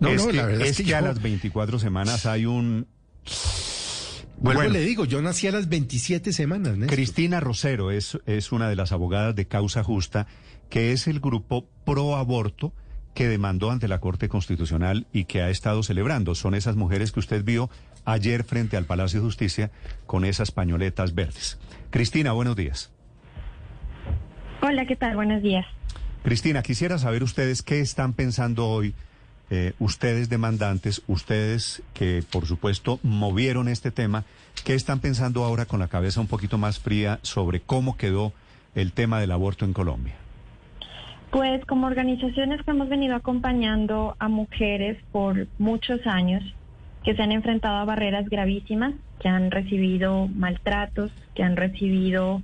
No, 0.00 0.08
es 0.08 0.22
no, 0.22 0.28
que, 0.30 0.36
la 0.36 0.46
verdad 0.46 0.62
es 0.62 0.70
es 0.70 0.76
que 0.78 0.84
que 0.84 0.94
a 0.94 1.00
las 1.00 1.20
24 1.22 1.78
semanas 1.78 2.26
hay 2.26 2.46
un... 2.46 2.86
Vuelvo 4.38 4.60
Bueno. 4.60 4.72
le 4.74 4.80
digo, 4.80 5.04
yo 5.06 5.22
nací 5.22 5.46
a 5.46 5.52
las 5.52 5.68
27 5.68 6.32
semanas, 6.32 6.76
Néstor. 6.76 6.94
Cristina 6.94 7.40
Rosero 7.40 7.90
es, 7.90 8.18
es 8.26 8.52
una 8.52 8.68
de 8.68 8.76
las 8.76 8.92
abogadas 8.92 9.34
de 9.34 9.46
Causa 9.46 9.82
Justa, 9.82 10.26
que 10.68 10.92
es 10.92 11.06
el 11.06 11.20
grupo 11.20 11.66
pro 11.84 12.16
aborto 12.16 12.72
que 13.14 13.28
demandó 13.28 13.70
ante 13.70 13.88
la 13.88 13.98
Corte 13.98 14.28
Constitucional 14.28 15.06
y 15.12 15.24
que 15.24 15.40
ha 15.40 15.48
estado 15.48 15.82
celebrando. 15.82 16.34
Son 16.34 16.54
esas 16.54 16.76
mujeres 16.76 17.12
que 17.12 17.20
usted 17.20 17.42
vio 17.42 17.70
ayer 18.04 18.44
frente 18.44 18.76
al 18.76 18.84
Palacio 18.84 19.20
de 19.20 19.26
Justicia 19.26 19.70
con 20.06 20.24
esas 20.24 20.50
pañoletas 20.50 21.14
verdes. 21.14 21.58
Cristina, 21.90 22.32
buenos 22.32 22.56
días. 22.56 22.92
Hola, 24.60 24.86
¿qué 24.86 24.96
tal? 24.96 25.16
Buenos 25.16 25.42
días. 25.42 25.66
Cristina, 26.22 26.62
quisiera 26.62 26.98
saber 26.98 27.22
ustedes 27.22 27.62
qué 27.62 27.80
están 27.80 28.12
pensando 28.12 28.68
hoy, 28.68 28.94
eh, 29.48 29.74
ustedes 29.78 30.28
demandantes, 30.28 31.02
ustedes 31.06 31.82
que 31.94 32.22
por 32.30 32.46
supuesto 32.46 32.98
movieron 33.02 33.68
este 33.68 33.92
tema, 33.92 34.24
qué 34.64 34.74
están 34.74 35.00
pensando 35.00 35.44
ahora 35.44 35.66
con 35.66 35.80
la 35.80 35.88
cabeza 35.88 36.20
un 36.20 36.26
poquito 36.26 36.58
más 36.58 36.80
fría 36.80 37.20
sobre 37.22 37.60
cómo 37.60 37.96
quedó 37.96 38.32
el 38.74 38.92
tema 38.92 39.20
del 39.20 39.30
aborto 39.30 39.64
en 39.64 39.72
Colombia. 39.72 40.16
Pues 41.36 41.62
como 41.66 41.86
organizaciones 41.86 42.62
que 42.62 42.70
hemos 42.70 42.88
venido 42.88 43.14
acompañando 43.14 44.16
a 44.18 44.26
mujeres 44.26 44.96
por 45.12 45.46
muchos 45.58 46.00
años 46.06 46.42
que 47.04 47.14
se 47.14 47.20
han 47.20 47.30
enfrentado 47.30 47.76
a 47.76 47.84
barreras 47.84 48.26
gravísimas, 48.30 48.94
que 49.20 49.28
han 49.28 49.50
recibido 49.50 50.28
maltratos, 50.28 51.12
que 51.34 51.42
han 51.42 51.56
recibido 51.56 52.40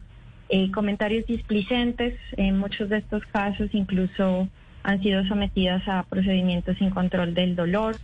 eh, 0.51 0.71
comentarios 0.73 1.25
displicentes, 1.25 2.21
en 2.37 2.59
muchos 2.59 2.91
de 2.91 2.99
estos 2.99 3.25
casos 3.33 3.71
incluso 3.73 4.47
han 4.83 5.03
sido 5.03 5.25
sometidas 5.25 5.89
a 5.89 6.03
procedimientos 6.03 6.77
sin 6.77 6.91
control 6.91 7.33
del 7.33 7.57
dolor 7.57 7.97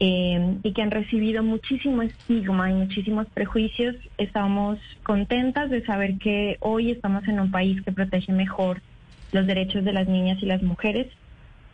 eh, 0.00 0.56
y 0.64 0.72
que 0.72 0.82
han 0.82 0.90
recibido 0.90 1.44
muchísimo 1.44 2.02
estigma 2.02 2.72
y 2.72 2.74
muchísimos 2.74 3.28
prejuicios. 3.28 3.94
Estamos 4.16 4.80
contentas 5.04 5.70
de 5.70 5.86
saber 5.86 6.18
que 6.18 6.56
hoy 6.58 6.90
estamos 6.90 7.22
en 7.28 7.38
un 7.38 7.52
país 7.52 7.80
que 7.82 7.92
protege 7.92 8.32
mejor 8.32 8.82
los 9.32 9.46
derechos 9.46 9.84
de 9.84 9.92
las 9.92 10.08
niñas 10.08 10.38
y 10.42 10.46
las 10.46 10.62
mujeres 10.62 11.06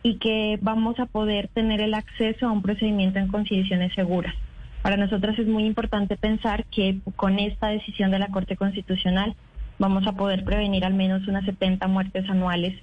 y 0.02 0.16
que 0.16 0.58
vamos 0.60 0.98
a 1.00 1.06
poder 1.06 1.48
tener 1.48 1.80
el 1.80 1.94
acceso 1.94 2.46
a 2.46 2.52
un 2.52 2.62
procedimiento 2.62 3.18
en 3.18 3.28
condiciones 3.28 3.92
seguras. 3.94 4.34
Para 4.82 4.98
nosotras 4.98 5.38
es 5.38 5.46
muy 5.46 5.64
importante 5.64 6.16
pensar 6.16 6.66
que 6.66 6.98
con 7.16 7.38
esta 7.38 7.68
decisión 7.68 8.10
de 8.10 8.18
la 8.18 8.28
Corte 8.28 8.54
Constitucional 8.54 9.34
vamos 9.78 10.06
a 10.06 10.12
poder 10.12 10.44
prevenir 10.44 10.84
al 10.84 10.92
menos 10.92 11.26
unas 11.26 11.44
70 11.46 11.88
muertes 11.88 12.28
anuales 12.28 12.74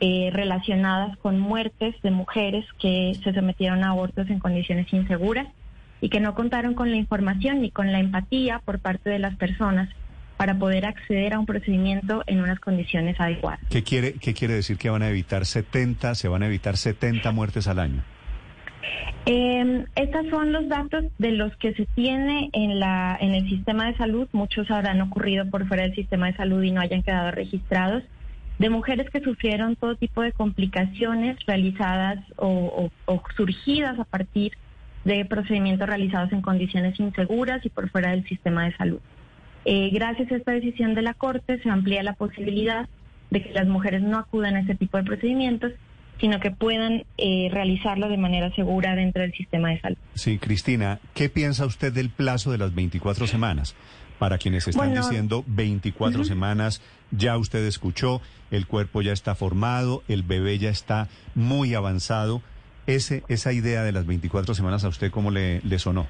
eh, 0.00 0.30
relacionadas 0.32 1.16
con 1.18 1.38
muertes 1.38 1.94
de 2.02 2.10
mujeres 2.10 2.66
que 2.80 3.16
se 3.22 3.32
sometieron 3.32 3.84
a 3.84 3.90
abortos 3.90 4.28
en 4.28 4.40
condiciones 4.40 4.92
inseguras 4.92 5.46
y 6.00 6.08
que 6.08 6.18
no 6.18 6.34
contaron 6.34 6.74
con 6.74 6.90
la 6.90 6.96
información 6.96 7.62
ni 7.62 7.70
con 7.70 7.92
la 7.92 8.00
empatía 8.00 8.58
por 8.64 8.80
parte 8.80 9.08
de 9.08 9.20
las 9.20 9.36
personas 9.36 9.88
para 10.44 10.58
poder 10.58 10.84
acceder 10.84 11.32
a 11.32 11.38
un 11.38 11.46
procedimiento 11.46 12.22
en 12.26 12.42
unas 12.42 12.60
condiciones 12.60 13.18
adecuadas. 13.18 13.60
¿Qué 13.70 13.82
quiere, 13.82 14.12
qué 14.12 14.34
quiere 14.34 14.52
decir 14.52 14.76
que 14.76 14.90
van 14.90 15.00
a 15.00 15.08
evitar 15.08 15.46
70, 15.46 16.14
se 16.14 16.28
van 16.28 16.42
a 16.42 16.48
evitar 16.48 16.76
70 16.76 17.32
muertes 17.32 17.66
al 17.66 17.78
año? 17.78 18.04
Eh, 19.24 19.86
estos 19.96 20.26
son 20.28 20.52
los 20.52 20.68
datos 20.68 21.06
de 21.16 21.32
los 21.32 21.56
que 21.56 21.72
se 21.72 21.86
tiene 21.94 22.50
en, 22.52 22.78
la, 22.78 23.16
en 23.18 23.32
el 23.32 23.48
sistema 23.48 23.86
de 23.86 23.96
salud. 23.96 24.28
Muchos 24.32 24.70
habrán 24.70 25.00
ocurrido 25.00 25.48
por 25.48 25.66
fuera 25.66 25.84
del 25.84 25.94
sistema 25.94 26.26
de 26.26 26.36
salud 26.36 26.62
y 26.62 26.72
no 26.72 26.82
hayan 26.82 27.02
quedado 27.02 27.30
registrados. 27.30 28.02
De 28.58 28.68
mujeres 28.68 29.08
que 29.08 29.20
sufrieron 29.20 29.76
todo 29.76 29.96
tipo 29.96 30.20
de 30.20 30.32
complicaciones 30.32 31.38
realizadas 31.46 32.18
o, 32.36 32.90
o, 33.06 33.14
o 33.14 33.22
surgidas 33.34 33.98
a 33.98 34.04
partir 34.04 34.52
de 35.06 35.24
procedimientos 35.24 35.88
realizados 35.88 36.32
en 36.32 36.42
condiciones 36.42 37.00
inseguras 37.00 37.64
y 37.64 37.70
por 37.70 37.88
fuera 37.88 38.10
del 38.10 38.28
sistema 38.28 38.66
de 38.66 38.76
salud. 38.76 39.00
Eh, 39.64 39.90
gracias 39.92 40.30
a 40.30 40.36
esta 40.36 40.52
decisión 40.52 40.94
de 40.94 41.02
la 41.02 41.14
Corte 41.14 41.60
se 41.62 41.70
amplía 41.70 42.02
la 42.02 42.14
posibilidad 42.14 42.88
de 43.30 43.42
que 43.42 43.52
las 43.52 43.66
mujeres 43.66 44.02
no 44.02 44.18
acudan 44.18 44.56
a 44.56 44.60
este 44.60 44.74
tipo 44.74 44.96
de 44.96 45.04
procedimientos, 45.04 45.72
sino 46.20 46.38
que 46.38 46.50
puedan 46.50 47.04
eh, 47.18 47.48
realizarlo 47.50 48.08
de 48.08 48.16
manera 48.16 48.54
segura 48.54 48.94
dentro 48.94 49.22
del 49.22 49.32
sistema 49.32 49.70
de 49.70 49.80
salud. 49.80 49.98
Sí, 50.14 50.38
Cristina, 50.38 51.00
¿qué 51.14 51.28
piensa 51.28 51.66
usted 51.66 51.92
del 51.92 52.10
plazo 52.10 52.52
de 52.52 52.58
las 52.58 52.74
24 52.74 53.26
semanas? 53.26 53.74
Para 54.18 54.38
quienes 54.38 54.68
están 54.68 54.90
Bueno, 54.90 55.02
diciendo 55.02 55.44
24 55.48 56.22
semanas, 56.22 56.80
ya 57.10 57.36
usted 57.36 57.66
escuchó, 57.66 58.22
el 58.52 58.66
cuerpo 58.66 59.02
ya 59.02 59.12
está 59.12 59.34
formado, 59.34 60.04
el 60.06 60.22
bebé 60.22 60.56
ya 60.58 60.70
está 60.70 61.08
muy 61.34 61.74
avanzado. 61.74 62.40
Ese, 62.86 63.24
esa 63.28 63.52
idea 63.52 63.82
de 63.82 63.90
las 63.92 64.06
24 64.06 64.54
semanas 64.54 64.84
a 64.84 64.88
usted 64.88 65.10
cómo 65.10 65.30
le, 65.32 65.60
le 65.62 65.78
sonó? 65.80 66.06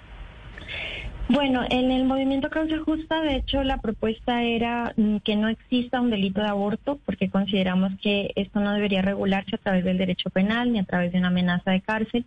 Bueno, 1.29 1.63
en 1.71 1.91
el 1.91 2.05
movimiento 2.05 2.51
Causa 2.51 2.79
Justa, 2.81 3.23
de 3.23 3.37
hecho, 3.37 3.63
la 3.65 3.79
propuesta 3.79 4.43
era 4.43 4.93
mm, 4.97 5.17
que 5.19 5.37
no 5.37 5.49
exista 5.49 6.01
un 6.01 6.11
delito 6.11 6.43
de 6.43 6.49
aborto, 6.49 6.99
porque 7.07 7.31
consideramos 7.31 7.93
que 8.03 8.33
esto 8.37 8.61
no 8.61 8.73
debería 8.73 9.01
regularse 9.01 9.57
a 9.57 9.59
través 9.59 9.85
del 9.85 9.97
derecho 9.97 10.29
penal 10.29 10.71
ni 10.73 10.81
a 10.81 10.85
través 10.85 11.13
de 11.13 11.19
una 11.19 11.29
amenaza 11.29 11.71
de 11.71 11.81
cárcel, 11.81 12.27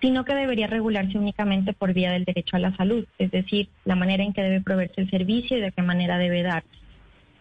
sino 0.00 0.24
que 0.24 0.34
debería 0.34 0.66
regularse 0.66 1.16
únicamente 1.16 1.72
por 1.72 1.92
vía 1.92 2.10
del 2.10 2.24
derecho 2.24 2.56
a 2.56 2.60
la 2.60 2.76
salud, 2.76 3.06
es 3.18 3.30
decir, 3.30 3.68
la 3.84 3.94
manera 3.94 4.24
en 4.24 4.32
que 4.32 4.42
debe 4.42 4.60
proveerse 4.60 5.00
el 5.00 5.10
servicio 5.10 5.56
y 5.56 5.60
de 5.60 5.70
qué 5.70 5.82
manera 5.82 6.18
debe 6.18 6.42
darse. 6.42 6.68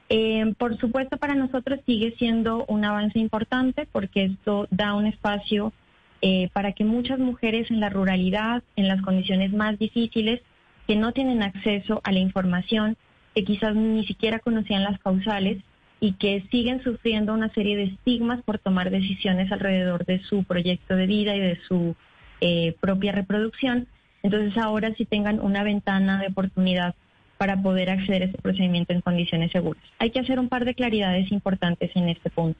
Eh, 0.10 0.54
por 0.60 0.78
supuesto, 0.78 1.18
para 1.18 1.34
nosotros 1.34 1.80
sigue 1.88 2.14
siendo 2.20 2.66
un 2.68 2.86
avance 2.86 3.18
importante 3.18 3.88
porque 3.92 4.26
esto 4.26 4.68
da 4.70 4.94
un 4.94 5.08
espacio 5.08 5.74
eh, 6.22 6.50
para 6.54 6.74
que 6.74 6.86
muchas 6.86 7.18
mujeres 7.18 7.72
en 7.72 7.80
la 7.80 7.90
ruralidad, 7.90 8.62
en 8.76 8.88
las 8.88 9.02
condiciones 9.02 9.52
más 9.54 9.80
difíciles, 9.80 10.42
que 10.88 10.96
no 10.96 11.12
tienen 11.12 11.44
acceso 11.44 12.02
a 12.04 12.12
la 12.12 12.20
información, 12.20 12.98
que 13.36 13.44
quizás 13.44 13.76
ni 13.76 14.06
siquiera 14.06 14.40
conocían 14.40 14.84
las 14.84 15.00
causales 15.00 15.58
y 16.00 16.14
que 16.14 16.44
siguen 16.52 16.84
sufriendo 16.84 17.34
una 17.34 17.50
serie 17.54 17.78
de 17.78 17.84
estigmas 17.84 18.42
por 18.44 18.60
tomar 18.60 18.90
decisiones 18.90 19.52
alrededor 19.52 20.06
de 20.06 20.20
su 20.24 20.44
proyecto 20.44 20.96
de 20.96 21.08
vida 21.08 21.36
y 21.36 21.40
de 21.40 21.60
su 21.68 21.96
eh, 22.42 22.76
propia 22.82 23.14
reproducción. 23.14 23.88
Entonces 24.22 24.58
ahora 24.58 24.94
sí 24.96 25.06
tengan 25.06 25.40
una 25.40 25.64
ventana 25.64 26.20
de 26.20 26.28
oportunidad 26.28 26.96
para 27.38 27.62
poder 27.62 27.90
acceder 27.90 28.24
a 28.24 28.26
este 28.26 28.42
procedimiento 28.42 28.94
en 28.94 29.02
condiciones 29.02 29.52
seguras. 29.52 29.82
Hay 30.00 30.12
que 30.12 30.20
hacer 30.20 30.40
un 30.40 30.50
par 30.50 30.66
de 30.66 30.76
claridades 30.76 31.32
importantes 31.32 31.92
en 31.96 32.10
este 32.10 32.30
punto. 32.30 32.60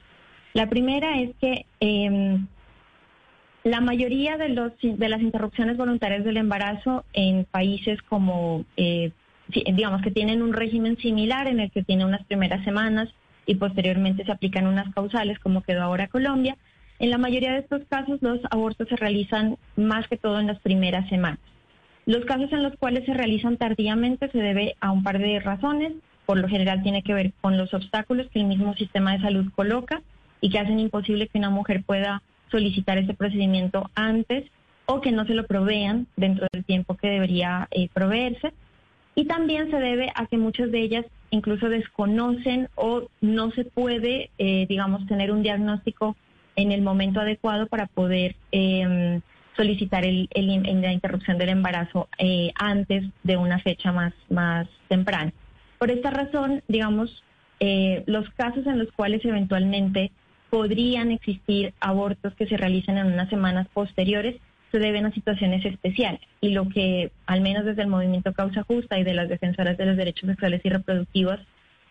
La 0.54 0.68
primera 0.68 1.20
es 1.20 1.30
que 1.40 1.66
eh, 1.80 2.38
la 3.64 3.80
mayoría 3.80 4.36
de, 4.36 4.50
los, 4.50 4.72
de 4.80 5.08
las 5.08 5.22
interrupciones 5.22 5.76
voluntarias 5.78 6.22
del 6.22 6.36
embarazo 6.36 7.04
en 7.14 7.46
países 7.46 8.00
como, 8.02 8.64
eh, 8.76 9.10
digamos, 9.48 10.02
que 10.02 10.10
tienen 10.10 10.42
un 10.42 10.52
régimen 10.52 10.98
similar 10.98 11.48
en 11.48 11.60
el 11.60 11.70
que 11.70 11.82
tiene 11.82 12.04
unas 12.04 12.24
primeras 12.26 12.62
semanas 12.64 13.08
y 13.46 13.54
posteriormente 13.56 14.24
se 14.24 14.32
aplican 14.32 14.66
unas 14.66 14.92
causales, 14.94 15.38
como 15.38 15.62
quedó 15.62 15.82
ahora 15.82 16.08
Colombia, 16.08 16.56
en 16.98 17.10
la 17.10 17.18
mayoría 17.18 17.52
de 17.52 17.58
estos 17.60 17.82
casos 17.88 18.22
los 18.22 18.40
abortos 18.50 18.88
se 18.88 18.96
realizan 18.96 19.56
más 19.76 20.06
que 20.08 20.16
todo 20.16 20.38
en 20.38 20.46
las 20.46 20.60
primeras 20.60 21.08
semanas. 21.08 21.40
Los 22.06 22.24
casos 22.26 22.52
en 22.52 22.62
los 22.62 22.76
cuales 22.76 23.04
se 23.06 23.14
realizan 23.14 23.56
tardíamente 23.56 24.30
se 24.30 24.38
debe 24.38 24.76
a 24.80 24.90
un 24.92 25.02
par 25.02 25.18
de 25.18 25.40
razones. 25.40 25.92
Por 26.26 26.38
lo 26.38 26.48
general 26.48 26.82
tiene 26.82 27.02
que 27.02 27.14
ver 27.14 27.32
con 27.40 27.56
los 27.56 27.72
obstáculos 27.72 28.28
que 28.30 28.40
el 28.40 28.46
mismo 28.46 28.74
sistema 28.74 29.12
de 29.12 29.22
salud 29.22 29.50
coloca 29.54 30.02
y 30.40 30.50
que 30.50 30.58
hacen 30.58 30.78
imposible 30.80 31.28
que 31.28 31.38
una 31.38 31.50
mujer 31.50 31.82
pueda 31.82 32.22
solicitar 32.50 32.98
ese 32.98 33.14
procedimiento 33.14 33.90
antes 33.94 34.44
o 34.86 35.00
que 35.00 35.12
no 35.12 35.24
se 35.26 35.34
lo 35.34 35.46
provean 35.46 36.06
dentro 36.16 36.46
del 36.52 36.64
tiempo 36.64 36.96
que 36.96 37.08
debería 37.08 37.68
eh, 37.70 37.88
proveerse. 37.92 38.52
Y 39.14 39.26
también 39.26 39.70
se 39.70 39.78
debe 39.78 40.10
a 40.14 40.26
que 40.26 40.36
muchas 40.38 40.70
de 40.72 40.80
ellas 40.80 41.06
incluso 41.30 41.68
desconocen 41.68 42.68
o 42.74 43.04
no 43.20 43.50
se 43.52 43.64
puede, 43.64 44.30
eh, 44.38 44.66
digamos, 44.68 45.06
tener 45.06 45.30
un 45.32 45.42
diagnóstico 45.42 46.16
en 46.56 46.70
el 46.72 46.82
momento 46.82 47.20
adecuado 47.20 47.66
para 47.66 47.86
poder 47.86 48.36
eh, 48.52 49.20
solicitar 49.56 50.04
el, 50.04 50.28
el- 50.34 50.80
la 50.82 50.92
interrupción 50.92 51.38
del 51.38 51.48
embarazo 51.50 52.08
eh, 52.18 52.50
antes 52.56 53.04
de 53.22 53.36
una 53.36 53.58
fecha 53.60 53.92
más, 53.92 54.12
más 54.28 54.68
temprana. 54.88 55.32
Por 55.78 55.90
esta 55.90 56.10
razón, 56.10 56.62
digamos, 56.68 57.22
eh, 57.60 58.02
los 58.06 58.28
casos 58.30 58.66
en 58.66 58.78
los 58.80 58.90
cuales 58.92 59.24
eventualmente 59.24 60.10
podrían 60.54 61.10
existir 61.10 61.74
abortos 61.80 62.32
que 62.34 62.46
se 62.46 62.56
realicen 62.56 62.96
en 62.96 63.08
unas 63.08 63.28
semanas 63.28 63.66
posteriores 63.74 64.36
se 64.70 64.78
deben 64.78 65.04
a 65.04 65.10
situaciones 65.10 65.64
especiales. 65.64 66.20
Y 66.40 66.50
lo 66.50 66.68
que, 66.68 67.10
al 67.26 67.40
menos 67.40 67.64
desde 67.64 67.82
el 67.82 67.88
movimiento 67.88 68.32
Causa 68.32 68.62
Justa 68.62 68.96
y 68.96 69.02
de 69.02 69.14
las 69.14 69.28
defensoras 69.28 69.76
de 69.76 69.86
los 69.86 69.96
derechos 69.96 70.28
sexuales 70.28 70.60
y 70.62 70.68
reproductivos, 70.68 71.40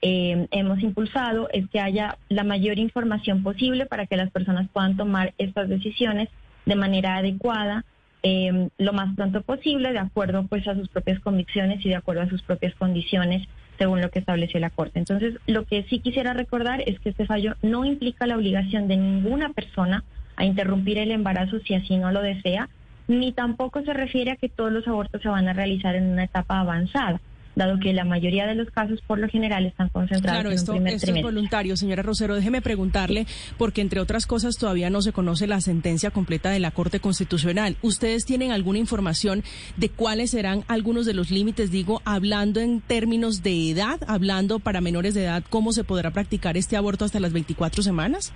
eh, 0.02 0.48
hemos 0.52 0.82
impulsado 0.82 1.50
es 1.52 1.70
que 1.72 1.82
haya 1.82 2.18
la 2.30 2.46
mayor 2.46 2.80
información 2.80 3.44
posible 3.44 3.86
para 3.86 4.06
que 4.06 4.16
las 4.16 4.32
personas 4.32 4.70
puedan 4.72 4.96
tomar 4.96 5.34
estas 5.38 5.68
decisiones 5.68 6.30
de 6.66 6.76
manera 6.76 7.18
adecuada, 7.18 7.84
eh, 8.22 8.70
lo 8.78 8.94
más 8.94 9.14
pronto 9.18 9.42
posible, 9.42 9.92
de 9.92 10.00
acuerdo 10.00 10.48
pues 10.48 10.66
a 10.70 10.76
sus 10.76 10.88
propias 10.88 11.20
convicciones 11.20 11.86
y 11.86 11.90
de 11.90 11.98
acuerdo 11.98 12.22
a 12.22 12.30
sus 12.30 12.42
propias 12.44 12.74
condiciones, 12.76 13.46
según 13.84 14.00
lo 14.00 14.10
que 14.10 14.20
estableció 14.20 14.62
la 14.62 14.70
Corte. 14.70 14.98
Entonces, 14.98 15.36
lo 15.46 15.66
que 15.66 15.84
sí 15.90 16.00
quisiera 16.00 16.32
recordar 16.32 16.82
es 16.86 17.02
que 17.02 17.10
este 17.10 17.26
fallo 17.26 17.56
no 17.62 17.84
implica 17.84 18.26
la 18.26 18.38
obligación 18.38 18.88
de 18.88 18.96
ninguna 18.96 19.50
persona 19.50 20.06
a 20.38 20.46
interrumpir 20.46 20.98
el 21.00 21.12
embarazo 21.12 21.60
si 21.60 21.74
así 21.74 21.98
no 21.98 22.10
lo 22.14 22.22
desea, 22.22 22.70
ni 23.10 23.34
tampoco 23.34 23.82
se 23.82 23.92
refiere 23.92 24.32
a 24.32 24.36
que 24.38 24.48
todos 24.48 24.72
los 24.72 24.88
abortos 24.88 25.22
se 25.22 25.28
van 25.28 25.50
a 25.50 25.54
realizar 25.54 25.96
en 25.96 26.06
una 26.06 26.24
etapa 26.24 26.62
avanzada, 26.62 27.20
dado 27.56 27.80
que 27.80 27.94
la 27.94 28.04
mayoría 28.04 28.48
de 28.48 28.56
los 28.56 28.70
casos 28.72 29.00
por 29.06 29.20
lo 29.20 29.28
general 29.30 29.66
están 29.66 29.90
concentrados 29.90 30.24
Claro, 30.42 30.50
en 30.50 30.56
esto, 30.56 30.72
un 30.72 30.78
primer 30.80 30.94
esto 30.94 31.06
es 31.06 31.12
trimestre. 31.14 31.32
voluntario. 31.32 31.78
Señora 31.78 32.02
Rosero, 32.04 32.36
déjeme 32.36 32.62
preguntarle, 32.62 33.26
porque 33.58 33.82
entre 33.82 34.00
otras 34.00 34.26
cosas 34.26 34.58
todavía 34.58 34.90
no 34.90 35.02
se 35.02 35.14
conoce 35.14 35.48
la 35.48 35.62
sentencia 35.62 36.12
completa 36.12 36.50
de 36.50 36.60
la 36.60 36.72
Corte 36.72 37.00
Constitucional. 37.00 37.78
¿Ustedes 37.82 38.26
tienen 38.26 38.52
alguna 38.52 38.80
información 38.80 39.44
de 39.78 39.90
cuáles 39.90 40.32
serán 40.32 40.64
algunos 40.68 41.06
de 41.06 41.14
los 41.14 41.32
límites, 41.32 41.72
digo, 41.72 42.02
hablando 42.06 42.60
en 42.60 42.82
términos 42.82 43.44
de 43.44 43.70
edad, 43.70 44.00
hablando 44.08 44.60
para 44.60 44.82
menores 44.82 45.14
de 45.14 45.24
edad, 45.24 45.44
cómo 45.50 45.72
se 45.74 45.84
podrá 45.84 46.12
practicar 46.12 46.58
este 46.58 46.78
aborto 46.78 47.06
hasta 47.06 47.20
las 47.20 47.34
24 47.34 47.84
semanas? 47.84 48.34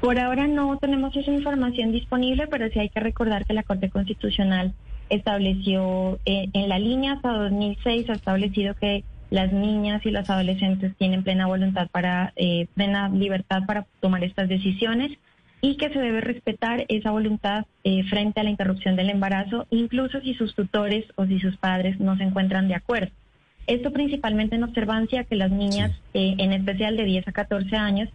Por 0.00 0.18
ahora 0.18 0.46
no 0.46 0.78
tenemos 0.78 1.14
esa 1.16 1.30
información 1.30 1.92
disponible, 1.92 2.46
pero 2.48 2.68
sí 2.72 2.78
hay 2.78 2.88
que 2.88 3.00
recordar 3.00 3.44
que 3.44 3.52
la 3.52 3.62
Corte 3.62 3.90
Constitucional 3.90 4.72
estableció 5.10 6.18
eh, 6.24 6.48
en 6.52 6.68
la 6.68 6.78
línea 6.78 7.14
hasta 7.14 7.32
2006 7.32 8.08
ha 8.10 8.14
establecido 8.14 8.74
que 8.74 9.04
las 9.30 9.52
niñas 9.52 10.04
y 10.04 10.10
los 10.10 10.28
adolescentes 10.28 10.96
tienen 10.96 11.22
plena 11.22 11.46
voluntad 11.46 11.88
para 11.90 12.32
eh, 12.36 12.66
plena 12.74 13.08
libertad 13.08 13.62
para 13.66 13.86
tomar 14.00 14.24
estas 14.24 14.48
decisiones 14.48 15.12
y 15.60 15.76
que 15.76 15.90
se 15.90 15.98
debe 15.98 16.20
respetar 16.20 16.84
esa 16.88 17.10
voluntad 17.10 17.66
eh, 17.84 18.02
frente 18.04 18.40
a 18.40 18.44
la 18.44 18.50
interrupción 18.50 18.96
del 18.96 19.10
embarazo, 19.10 19.66
incluso 19.70 20.20
si 20.20 20.34
sus 20.34 20.54
tutores 20.54 21.04
o 21.16 21.26
si 21.26 21.38
sus 21.38 21.56
padres 21.58 22.00
no 22.00 22.16
se 22.16 22.24
encuentran 22.24 22.66
de 22.66 22.74
acuerdo. 22.74 23.12
Esto 23.66 23.92
principalmente 23.92 24.56
en 24.56 24.64
observancia 24.64 25.24
que 25.24 25.36
las 25.36 25.50
niñas, 25.50 25.92
eh, 26.14 26.34
en 26.38 26.52
especial 26.52 26.96
de 26.96 27.04
10 27.04 27.28
a 27.28 27.32
14 27.32 27.76
años, 27.76 28.08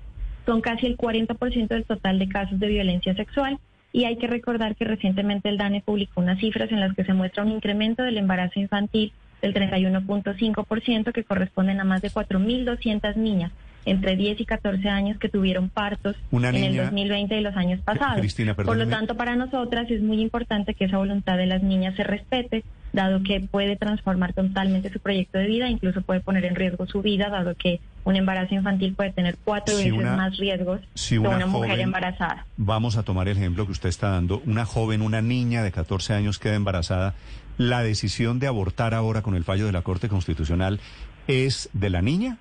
son 0.45 0.61
casi 0.61 0.87
el 0.87 0.97
40% 0.97 1.67
del 1.67 1.85
total 1.85 2.19
de 2.19 2.27
casos 2.27 2.59
de 2.59 2.67
violencia 2.67 3.13
sexual 3.15 3.59
y 3.95 4.03
hay 4.03 4.17
que 4.17 4.27
recordar 4.27 4.75
que 4.75 4.83
recientemente 4.83 5.47
el 5.47 5.57
DANE 5.57 5.79
publicó 5.79 6.19
unas 6.19 6.37
cifras 6.39 6.69
en 6.69 6.81
las 6.81 6.93
que 6.95 7.05
se 7.05 7.13
muestra 7.13 7.43
un 7.43 7.51
incremento 7.53 8.03
del 8.03 8.17
embarazo 8.17 8.59
infantil 8.59 9.13
del 9.41 9.53
31.5% 9.53 11.13
que 11.13 11.23
corresponden 11.23 11.79
a 11.79 11.85
más 11.85 12.01
de 12.01 12.09
4.200 12.11 13.15
niñas 13.15 13.51
entre 13.85 14.17
10 14.17 14.41
y 14.41 14.45
14 14.45 14.89
años 14.89 15.17
que 15.17 15.29
tuvieron 15.29 15.69
partos 15.69 16.17
Una 16.31 16.49
en 16.49 16.55
el 16.55 16.61
niña- 16.71 16.83
2020 16.85 17.37
y 17.37 17.41
los 17.41 17.55
años 17.55 17.79
pasados. 17.81 18.19
Cristina, 18.19 18.53
Por 18.53 18.75
lo 18.75 18.87
tanto, 18.87 19.15
para 19.15 19.35
nosotras 19.37 19.89
es 19.91 20.01
muy 20.01 20.19
importante 20.21 20.73
que 20.73 20.85
esa 20.85 20.97
voluntad 20.97 21.37
de 21.37 21.45
las 21.45 21.63
niñas 21.63 21.95
se 21.95 22.03
respete, 22.03 22.63
dado 22.95 23.21
que 23.23 23.41
puede 23.41 23.75
transformar 23.75 24.33
totalmente 24.33 24.89
su 24.91 24.99
proyecto 24.99 25.37
de 25.37 25.45
vida, 25.47 25.69
incluso 25.69 26.01
puede 26.01 26.21
poner 26.21 26.45
en 26.45 26.55
riesgo 26.55 26.87
su 26.87 27.01
vida, 27.01 27.29
dado 27.29 27.53
que 27.55 27.79
un 28.05 28.15
embarazo 28.15 28.55
infantil 28.55 28.93
puede 28.95 29.11
tener 29.11 29.35
cuatro 29.43 29.75
Si 29.75 29.85
veces 29.91 29.99
una- 29.99 30.15
más 30.15 30.37
riesgos 30.37 30.81
si 30.93 31.15
que 31.15 31.19
una 31.19 31.35
una 31.37 31.45
mujer 31.47 31.71
joven- 31.71 31.83
embarazada. 31.83 32.45
Vamos 32.57 32.97
a 32.97 33.03
tomar 33.03 33.27
el 33.27 33.37
ejemplo 33.37 33.65
que 33.65 33.71
usted 33.73 33.89
está 33.89 34.09
dando. 34.09 34.41
Una 34.45 34.65
joven, 34.65 35.01
una 35.01 35.21
niña 35.21 35.61
de 35.63 35.71
14 35.71 36.13
años 36.13 36.39
queda 36.39 36.55
embarazada. 36.55 37.13
La 37.57 37.83
decisión 37.83 38.39
de 38.39 38.47
abortar 38.47 38.93
ahora 38.93 39.21
con 39.21 39.35
el 39.35 39.43
fallo 39.43 39.65
de 39.65 39.71
la 39.71 39.81
Corte 39.81 40.07
Constitucional 40.09 40.79
es 41.27 41.69
de 41.73 41.89
la 41.89 42.01
niña. 42.01 42.37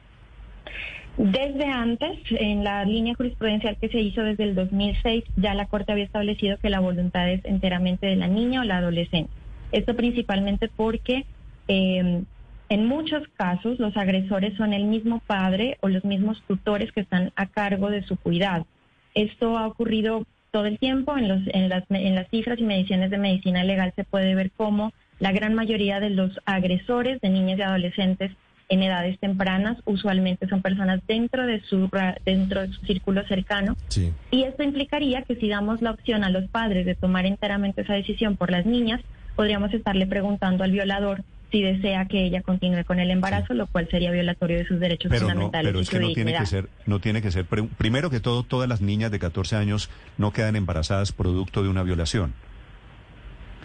Desde 1.17 1.67
antes, 1.67 2.19
en 2.31 2.65
la 2.65 2.85
línea 2.85 3.15
jurisprudencial 3.15 3.77
que 3.81 3.89
se 3.89 4.01
hizo 4.01 4.23
desde 4.23 4.43
el 4.45 4.57
2006, 4.57 5.23
ya 5.37 5.55
la 5.55 5.67
Corte 5.67 5.93
había 5.93 6.05
establecido 6.05 6.59
que 6.59 6.71
la 6.71 6.81
voluntad 6.81 7.31
es 7.31 7.45
enteramente 7.45 8.07
de 8.09 8.17
la 8.17 8.27
niña 8.27 8.63
o 8.63 8.65
la 8.65 8.79
adolescente. 8.79 9.31
Esto 9.75 9.97
principalmente 9.97 10.69
porque 10.69 11.27
eh, 11.67 12.23
en 12.69 12.87
muchos 12.87 13.27
casos 13.37 13.81
los 13.81 13.97
agresores 13.97 14.57
son 14.57 14.73
el 14.73 14.85
mismo 14.85 15.21
padre 15.27 15.79
o 15.81 15.89
los 15.89 16.05
mismos 16.05 16.41
tutores 16.47 16.93
que 16.93 17.01
están 17.01 17.33
a 17.35 17.47
cargo 17.47 17.91
de 17.91 18.05
su 18.05 18.17
cuidado. 18.17 18.67
Esto 19.15 19.59
ha 19.59 19.67
ocurrido 19.67 20.27
todo 20.53 20.67
el 20.67 20.79
tiempo 20.79 21.19
en, 21.19 21.27
los, 21.27 21.41
en, 21.49 21.69
las, 21.69 21.83
en 21.91 22.15
las 22.15 22.29
cifras 22.31 22.61
y 22.61 22.63
mediciones 22.63 23.11
de 23.11 23.19
medicina 23.19 23.65
legal 23.65 23.93
se 23.97 24.05
puede 24.05 24.37
ver 24.37 24.53
cómo 24.57 24.93
la 25.19 25.33
gran 25.33 25.55
mayoría 25.55 25.99
de 25.99 26.11
los 26.11 26.39
agresores 26.45 27.21
de 27.21 27.31
niñas 27.31 27.59
y 27.59 27.63
adolescentes 27.63 28.31
en 28.69 28.83
edades 28.83 29.19
tempranas 29.19 29.77
usualmente 29.85 30.49
son 30.49 30.63
personas 30.63 31.01
dentro 31.09 31.47
de 31.47 31.61
su 31.63 31.91
dentro 32.25 32.63
de 32.63 32.69
su 32.69 32.81
círculo 32.87 33.23
cercano 33.27 33.77
Sí. 33.89 34.13
y 34.31 34.45
esto 34.45 34.63
implicaría 34.63 35.23
que 35.23 35.35
si 35.37 35.49
damos 35.49 35.83
la 35.83 35.91
opción 35.91 36.23
a 36.25 36.31
los 36.31 36.49
padres 36.49 36.87
de 36.87 36.95
tomar 36.95 37.27
enteramente 37.27 37.83
esa 37.83 37.95
decisión 37.95 38.37
por 38.37 38.51
las 38.51 38.65
niñas, 38.65 39.01
podríamos 39.37 39.73
estarle 39.73 40.07
preguntando 40.07 40.65
al 40.65 40.71
violador 40.73 41.23
si 41.51 41.63
desea 41.63 42.07
que 42.07 42.25
ella 42.25 42.43
continúe 42.43 42.85
con 42.85 42.99
el 42.99 43.11
embarazo, 43.11 43.55
lo 43.55 43.69
cual 43.69 43.89
sería 43.89 44.11
violatorio 44.11 44.59
de 44.59 44.67
sus 44.67 44.81
derechos 44.81 45.09
Pero 45.09 45.23
no, 45.23 45.29
fundamentales 45.29 45.69
pero 45.69 45.79
y 45.79 45.83
es 45.83 45.87
su 45.87 45.93
que 45.93 46.01
no 46.01 46.13
tiene 46.13 46.37
que 46.37 46.47
ser, 46.47 46.69
no 46.87 46.99
tiene 46.99 47.23
que 47.23 47.31
ser. 47.31 47.45
Primero 47.45 48.11
que 48.11 48.19
todo, 48.19 48.43
todas 48.43 48.69
las 48.69 48.81
niñas 48.81 49.13
de 49.13 49.21
14 49.21 49.55
años 49.55 49.89
no 50.19 50.33
quedan 50.33 50.57
embarazadas 50.57 51.13
producto 51.13 51.63
de 51.63 51.69
una 51.69 51.85
violación. 51.85 52.35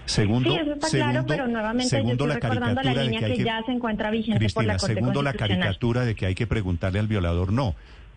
Segundo, 0.06 0.52
sí, 0.52 0.58
eso 0.58 0.74
está 0.74 0.88
segundo, 0.88 1.12
claro, 1.12 1.26
pero 1.28 1.48
nuevamente 1.48 2.04
yo 2.04 2.12
estoy 2.12 2.32
recordando 2.32 2.80
a 2.80 2.84
la 2.84 3.04
línea 3.04 3.22
que 3.22 3.44
ya 3.44 3.62
se 3.66 3.72
encuentra 3.72 4.10
vigente 4.10 4.48
por 4.54 4.66
la 4.66 4.78
Corte 4.78 4.96
segundo 4.96 5.22
la 5.22 5.34
caricatura 5.34 6.04
de 6.04 6.16
que 6.16 6.26
hay 6.26 6.36
que 6.36 6.48
preguntarle 6.48 7.00
al 7.00 7.08
violador, 7.08 7.54
no. 7.54 7.76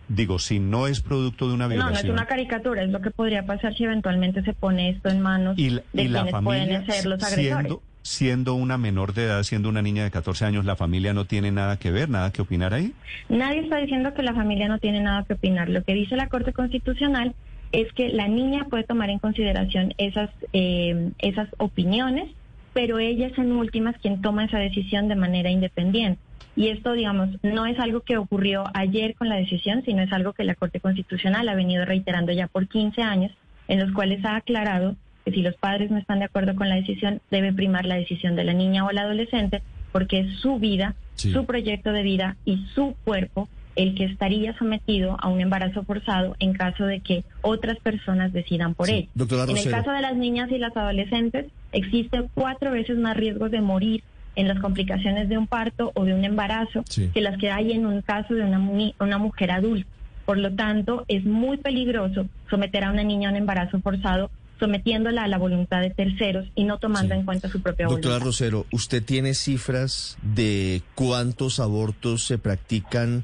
Digo, 0.09 0.37
si 0.39 0.59
no 0.59 0.87
es 0.87 1.01
producto 1.01 1.47
de 1.47 1.53
una 1.55 1.67
No, 1.67 1.75
no 1.75 1.81
es 1.81 1.85
violación. 1.87 2.13
una 2.13 2.25
caricatura, 2.25 2.83
es 2.83 2.89
lo 2.89 3.01
que 3.01 3.09
podría 3.11 3.45
pasar 3.45 3.73
si 3.75 3.83
eventualmente 3.85 4.43
se 4.43 4.53
pone 4.53 4.89
esto 4.89 5.09
en 5.09 5.21
manos 5.21 5.57
y, 5.57 5.69
la- 5.71 5.83
de 5.93 6.03
y 6.03 6.07
la 6.09 6.19
quienes 6.23 6.31
familia, 6.31 6.63
pueden 6.65 6.85
ser 6.85 7.05
los 7.05 7.23
agresores. 7.23 7.45
siendo, 7.67 7.81
siendo 8.03 8.53
una 8.55 8.77
menor 8.77 9.13
de 9.13 9.23
edad, 9.25 9.43
siendo 9.43 9.69
una 9.69 9.81
niña 9.81 10.03
de 10.03 10.11
14 10.11 10.45
años, 10.45 10.65
la 10.65 10.75
familia 10.75 11.13
no 11.13 11.25
tiene 11.25 11.51
nada 11.51 11.77
que 11.77 11.89
ver, 11.91 12.09
nada 12.09 12.31
que 12.31 12.41
opinar 12.41 12.73
ahí. 12.73 12.93
Nadie 13.29 13.61
está 13.61 13.77
diciendo 13.77 14.13
que 14.13 14.23
la 14.23 14.33
familia 14.33 14.67
no 14.67 14.77
tiene 14.77 14.99
nada 15.01 15.23
que 15.23 15.33
opinar. 15.33 15.69
Lo 15.69 15.83
que 15.83 15.93
dice 15.93 16.15
la 16.17 16.27
Corte 16.27 16.51
Constitucional 16.53 17.33
es 17.71 17.91
que 17.93 18.09
la 18.09 18.27
niña 18.27 18.65
puede 18.69 18.83
tomar 18.83 19.09
en 19.09 19.19
consideración 19.19 19.93
esas, 19.97 20.29
eh, 20.51 21.11
esas 21.19 21.47
opiniones, 21.57 22.29
pero 22.73 22.99
ella 22.99 23.27
es 23.27 23.37
en 23.37 23.51
últimas 23.53 23.95
quien 24.01 24.21
toma 24.21 24.45
esa 24.45 24.57
decisión 24.59 25.07
de 25.07 25.15
manera 25.15 25.49
independiente. 25.49 26.19
Y 26.55 26.67
esto, 26.69 26.93
digamos, 26.93 27.29
no 27.41 27.65
es 27.65 27.79
algo 27.79 28.01
que 28.01 28.17
ocurrió 28.17 28.63
ayer 28.73 29.15
con 29.15 29.27
la 29.29 29.35
decisión, 29.37 29.83
sino 29.85 30.03
es 30.03 30.13
algo 30.13 30.33
que 30.33 30.43
la 30.43 30.55
Corte 30.55 30.79
Constitucional 30.79 31.49
ha 31.49 31.55
venido 31.55 31.83
reiterando 31.85 32.31
ya 32.31 32.47
por 32.47 32.67
15 32.67 33.01
años, 33.01 33.31
en 33.67 33.79
los 33.79 33.91
cuales 33.91 34.23
ha 34.25 34.35
aclarado 34.35 34.95
que 35.25 35.31
si 35.31 35.41
los 35.41 35.55
padres 35.55 35.89
no 35.89 35.97
están 35.97 36.19
de 36.19 36.25
acuerdo 36.25 36.55
con 36.55 36.69
la 36.69 36.75
decisión, 36.75 37.21
debe 37.31 37.53
primar 37.53 37.85
la 37.85 37.95
decisión 37.95 38.35
de 38.35 38.43
la 38.43 38.53
niña 38.53 38.85
o 38.85 38.91
el 38.91 38.97
adolescente, 38.97 39.61
porque 39.91 40.19
es 40.19 40.35
su 40.39 40.59
vida, 40.59 40.95
Sí. 41.15 41.31
su 41.31 41.45
proyecto 41.45 41.91
de 41.91 42.03
vida 42.03 42.35
y 42.43 42.57
su 42.73 42.95
cuerpo 43.03 43.47
el 43.75 43.95
que 43.95 44.03
estaría 44.05 44.55
sometido 44.57 45.17
a 45.19 45.29
un 45.29 45.41
embarazo 45.41 45.83
forzado 45.83 46.35
en 46.39 46.53
caso 46.53 46.85
de 46.85 46.99
que 46.99 47.23
otras 47.41 47.79
personas 47.79 48.31
decidan 48.33 48.75
por 48.75 48.87
Sí. 48.87 48.93
él. 48.93 49.09
En 49.49 49.57
el 49.57 49.71
caso 49.71 49.91
de 49.91 50.01
las 50.01 50.15
niñas 50.15 50.51
y 50.51 50.59
las 50.59 50.75
adolescentes, 50.77 51.47
existe 51.71 52.23
cuatro 52.35 52.71
veces 52.71 52.97
más 52.97 53.17
riesgos 53.17 53.49
de 53.49 53.61
morir 53.61 54.03
en 54.35 54.47
las 54.47 54.59
complicaciones 54.59 55.29
de 55.29 55.37
un 55.37 55.47
parto 55.47 55.91
o 55.95 56.05
de 56.05 56.13
un 56.13 56.23
embarazo 56.25 56.83
Sí. 56.89 57.09
que 57.13 57.21
las 57.21 57.37
que 57.37 57.51
hay 57.51 57.71
en 57.73 57.85
un 57.85 58.01
caso 58.01 58.33
de 58.33 58.43
una, 58.43 58.59
una 58.99 59.17
mujer 59.17 59.51
adulta. 59.51 59.87
Por 60.25 60.37
lo 60.37 60.53
tanto, 60.53 61.03
es 61.07 61.25
muy 61.25 61.57
peligroso 61.57 62.27
someter 62.49 62.83
a 62.85 62.91
una 62.91 63.03
niña 63.03 63.29
a 63.29 63.31
un 63.31 63.37
embarazo 63.37 63.79
forzado 63.81 64.31
sometiéndola 64.59 65.23
a 65.23 65.27
la 65.27 65.37
voluntad 65.37 65.81
de 65.81 65.89
terceros 65.89 66.47
y 66.55 66.63
no 66.63 66.77
tomando 66.77 67.13
Sí. 67.13 67.19
en 67.19 67.25
cuenta 67.25 67.49
su 67.49 67.61
propia 67.61 67.87
Doctora 67.87 68.13
voluntad. 68.19 68.25
Rosero, 68.25 68.65
¿usted 68.71 69.03
tiene 69.03 69.33
cifras 69.33 70.17
de 70.21 70.81
cuántos 70.95 71.59
abortos 71.59 72.23
se 72.23 72.37
practican 72.37 73.23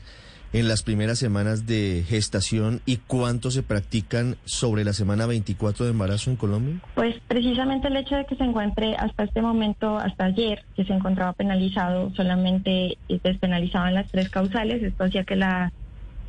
en 0.54 0.68
las 0.68 0.84
primeras 0.84 1.20
semanas 1.20 1.68
de 1.68 2.04
gestación 2.08 2.82
y 2.86 2.98
cuántos 2.98 3.54
se 3.54 3.64
practican 3.64 4.38
sobre 4.46 4.84
la 4.84 4.94
semana 4.94 5.26
24 5.26 5.86
de 5.86 5.92
embarazo 5.92 6.32
en 6.32 6.38
Colombia? 6.38 6.76
Pues 6.96 7.16
precisamente 7.28 7.88
el 7.88 7.98
hecho 7.98 8.16
de 8.16 8.26
que 8.26 8.36
se 8.36 8.44
encuentre 8.44 8.96
hasta 8.96 9.24
este 9.24 9.42
momento, 9.42 9.98
hasta 9.98 10.26
ayer, 10.26 10.64
que 10.76 10.86
se 10.86 10.94
encontraba 10.94 11.34
penalizado, 11.34 12.12
solamente 12.16 12.98
despenalizaban 13.24 13.94
las 13.94 14.10
tres 14.12 14.30
causales, 14.30 14.82
esto 14.82 15.04
hacía 15.04 15.24
que 15.24 15.36
la 15.36 15.72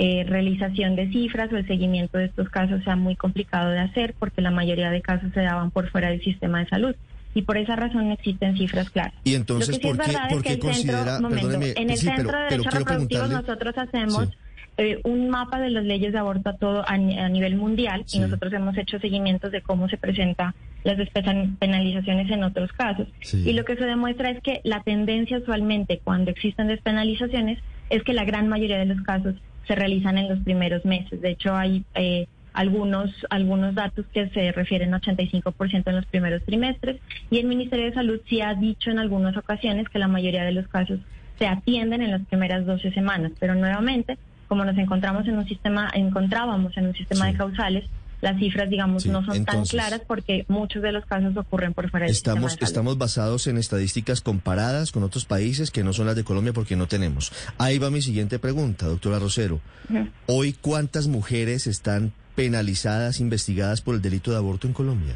eh, 0.02 0.24
realización 0.26 0.96
de 0.96 1.10
cifras 1.10 1.52
o 1.52 1.58
el 1.58 1.66
seguimiento 1.66 2.16
de 2.16 2.26
estos 2.26 2.48
casos 2.48 2.82
sea 2.84 2.96
muy 2.96 3.16
complicado 3.16 3.70
de 3.70 3.80
hacer 3.80 4.14
porque 4.18 4.40
la 4.40 4.50
mayoría 4.50 4.90
de 4.90 5.02
casos 5.02 5.30
se 5.34 5.40
daban 5.40 5.70
por 5.70 5.90
fuera 5.90 6.08
del 6.08 6.22
sistema 6.22 6.60
de 6.60 6.68
salud. 6.68 6.96
Y 7.34 7.42
por 7.42 7.56
esa 7.58 7.76
razón 7.76 8.08
no 8.08 8.14
existen 8.14 8.56
cifras 8.56 8.90
claras. 8.90 9.14
Y 9.25 9.34
entonces, 9.34 9.68
Lo 9.68 9.75
que 9.75 9.80
sí 9.80 9.87
¿por 9.88 10.04
qué, 10.04 10.12
por 10.28 10.38
es 10.38 10.42
que 10.42 10.52
el 10.54 10.58
considera, 10.58 10.99
centro, 10.99 11.20
momento, 11.22 11.49
perdóneme, 11.49 11.75
en 11.76 11.90
el 11.90 11.96
sí, 11.96 12.06
Centro 12.06 12.26
pero, 12.26 12.38
de 12.38 12.50
Derechos 12.50 12.75
Reproductivos 12.75 13.30
nosotros 13.30 13.75
hacemos 13.78 14.28
Sí. 14.28 14.34
eh, 14.78 15.00
un 15.04 15.28
mapa 15.28 15.60
de 15.60 15.70
las 15.70 15.84
leyes 15.84 16.12
de 16.12 16.18
aborto 16.18 16.50
a 16.50 16.56
todo 16.56 16.80
a, 16.88 16.94
a 16.94 17.28
nivel 17.28 17.56
mundial 17.56 18.04
y 18.12 18.18
nosotros 18.18 18.52
hemos 18.52 18.76
hecho 18.78 18.99
seguimientos 18.99 19.52
de 19.52 19.60
cómo 19.62 19.88
se 19.88 19.96
presentan 19.99 20.54
las 20.84 20.96
despenalizaciones 20.96 22.30
en 22.30 22.42
otros 22.44 22.72
casos. 22.72 23.06
Y 23.32 23.52
lo 23.52 23.64
que 23.64 23.76
se 23.76 23.84
demuestra 23.84 24.30
es 24.30 24.40
que 24.42 24.60
la 24.64 24.82
tendencia 24.82 25.38
usualmente 25.38 26.00
cuando 26.02 26.30
existen 26.30 26.68
despenalizaciones 26.68 27.58
es 27.90 28.02
que 28.02 28.12
la 28.12 28.25
gran 28.25 28.49
mayoría 28.49 28.78
de 28.78 28.87
los 28.87 29.00
casos 29.02 29.34
se 29.68 29.75
realizan 29.75 30.18
en 30.18 30.28
los 30.28 30.38
primeros 30.40 30.84
meses. 30.84 31.20
De 31.20 31.30
hecho, 31.30 31.54
hay 31.54 31.84
eh, 31.94 32.26
algunos, 32.52 33.11
algunos 33.30 33.75
datos 33.75 34.04
que 34.12 34.28
se 34.30 34.52
refieren 34.52 34.95
a 34.95 35.00
85% 35.00 35.83
en 35.87 35.97
los 35.97 36.07
primeros 36.07 36.42
trimestres 36.45 37.00
y 37.30 37.38
el 37.38 37.47
Ministerio 37.47 37.87
de 37.87 37.95
Salud 37.95 38.21
sí 38.28 38.40
ha 38.40 38.54
dicho 38.54 38.90
en 38.90 38.99
algunas 38.99 39.37
ocasiones 39.37 39.88
que 39.88 39.99
la 39.99 40.09
mayoría 40.09 40.45
de 40.45 40.52
los 40.52 40.66
casos 40.69 40.99
se 41.38 41.47
atienden 41.47 42.02
en 42.02 42.11
las 42.11 42.23
primeras 42.26 42.66
12 42.66 42.92
semanas, 42.92 43.33
pero 43.40 43.54
nuevamente, 43.54 44.18
como 44.48 44.64
nos 44.64 44.77
encontramos 44.79 45.27
en 45.27 45.38
un 45.38 45.46
sistema, 45.48 45.90
encontrábamos 45.94 46.77
en 46.77 46.88
un 46.88 46.94
sistema 46.94 47.27
Sí. 47.27 47.33
de 47.33 47.38
causales, 47.38 47.85
las 48.20 48.38
cifras, 48.38 48.68
digamos, 48.68 49.05
Sí, 49.05 49.09
no 49.09 49.20
son 49.24 49.29
tan 49.29 49.37
entonces- 49.38 49.70
claras 49.70 50.03
porque 50.07 50.44
muchos 50.48 50.83
de 50.83 50.92
los 50.92 51.07
casos 51.07 51.35
ocurren 51.38 51.72
por 51.72 51.88
fuera 51.90 52.05
del 52.05 52.14
Estamos, 52.14 52.59
de 52.59 52.66
estamos 52.66 52.98
basados 52.98 53.46
en 53.46 53.57
estadísticas 53.57 54.20
comparadas 54.20 54.92
con 54.92 55.03
otros 55.05 55.24
países 55.24 55.70
que 55.70 55.83
no 55.83 55.94
son 55.94 56.07
las 56.07 56.16
de 56.16 56.24
Colombia 56.24 56.53
porque 56.53 56.77
no 56.77 56.87
tenemos. 56.87 57.33
Ahí 57.57 57.79
va 57.79 57.90
mi 57.90 58.03
siguiente 58.03 58.38
pregunta, 58.38 58.85
doctora 58.87 59.18
Rosero. 59.18 59.61
Ujú. 59.88 60.07
Hoy, 60.27 60.53
¿cuántas 60.53 61.07
mujeres 61.09 61.66
están 61.66 62.12
penalizadas, 62.40 63.20
investigadas 63.20 63.83
por 63.83 63.94
el 63.94 64.00
delito 64.00 64.31
de 64.31 64.38
aborto 64.38 64.66
en 64.66 64.72
Colombia? 64.72 65.14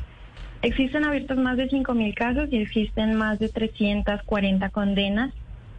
Existen 0.61 1.05
abiertos 1.05 1.39
más 1.39 1.57
de 1.57 1.71
5.000 1.71 2.15
casos 2.15 2.49
y 2.53 2.59
existen 2.59 3.15
más 3.15 3.39
de 3.39 3.49
340 3.49 4.69
condenas 4.69 5.33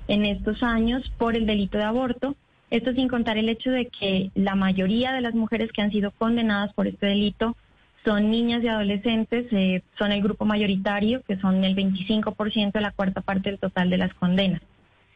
en 0.07 0.25
estos 0.25 0.63
años 0.63 1.03
por 1.19 1.35
el 1.35 1.45
delito 1.45 1.77
de 1.77 1.83
aborto. 1.83 2.35
Esto 2.71 2.93
sin 2.93 3.07
contar 3.07 3.37
el 3.37 3.47
hecho 3.49 3.69
de 3.69 3.85
que 3.85 4.31
la 4.33 4.55
mayoría 4.55 5.13
de 5.13 5.21
las 5.21 5.35
mujeres 5.35 5.71
que 5.71 5.83
han 5.83 5.91
sido 5.91 6.09
condenadas 6.09 6.73
por 6.73 6.87
este 6.87 7.05
delito 7.05 7.55
son 8.03 8.31
niñas 8.31 8.63
y 8.63 8.67
adolescentes, 8.67 9.45
eh, 9.51 9.83
son 9.99 10.11
el 10.11 10.23
grupo 10.23 10.45
mayoritario, 10.45 11.21
que 11.27 11.37
son 11.37 11.63
el 11.63 11.75
25% 11.75 12.71
de 12.71 12.81
la 12.81 12.91
cuarta 12.91 13.21
parte 13.21 13.51
del 13.51 13.59
total 13.59 13.91
de 13.91 13.97
las 13.97 14.15
condenas. 14.15 14.61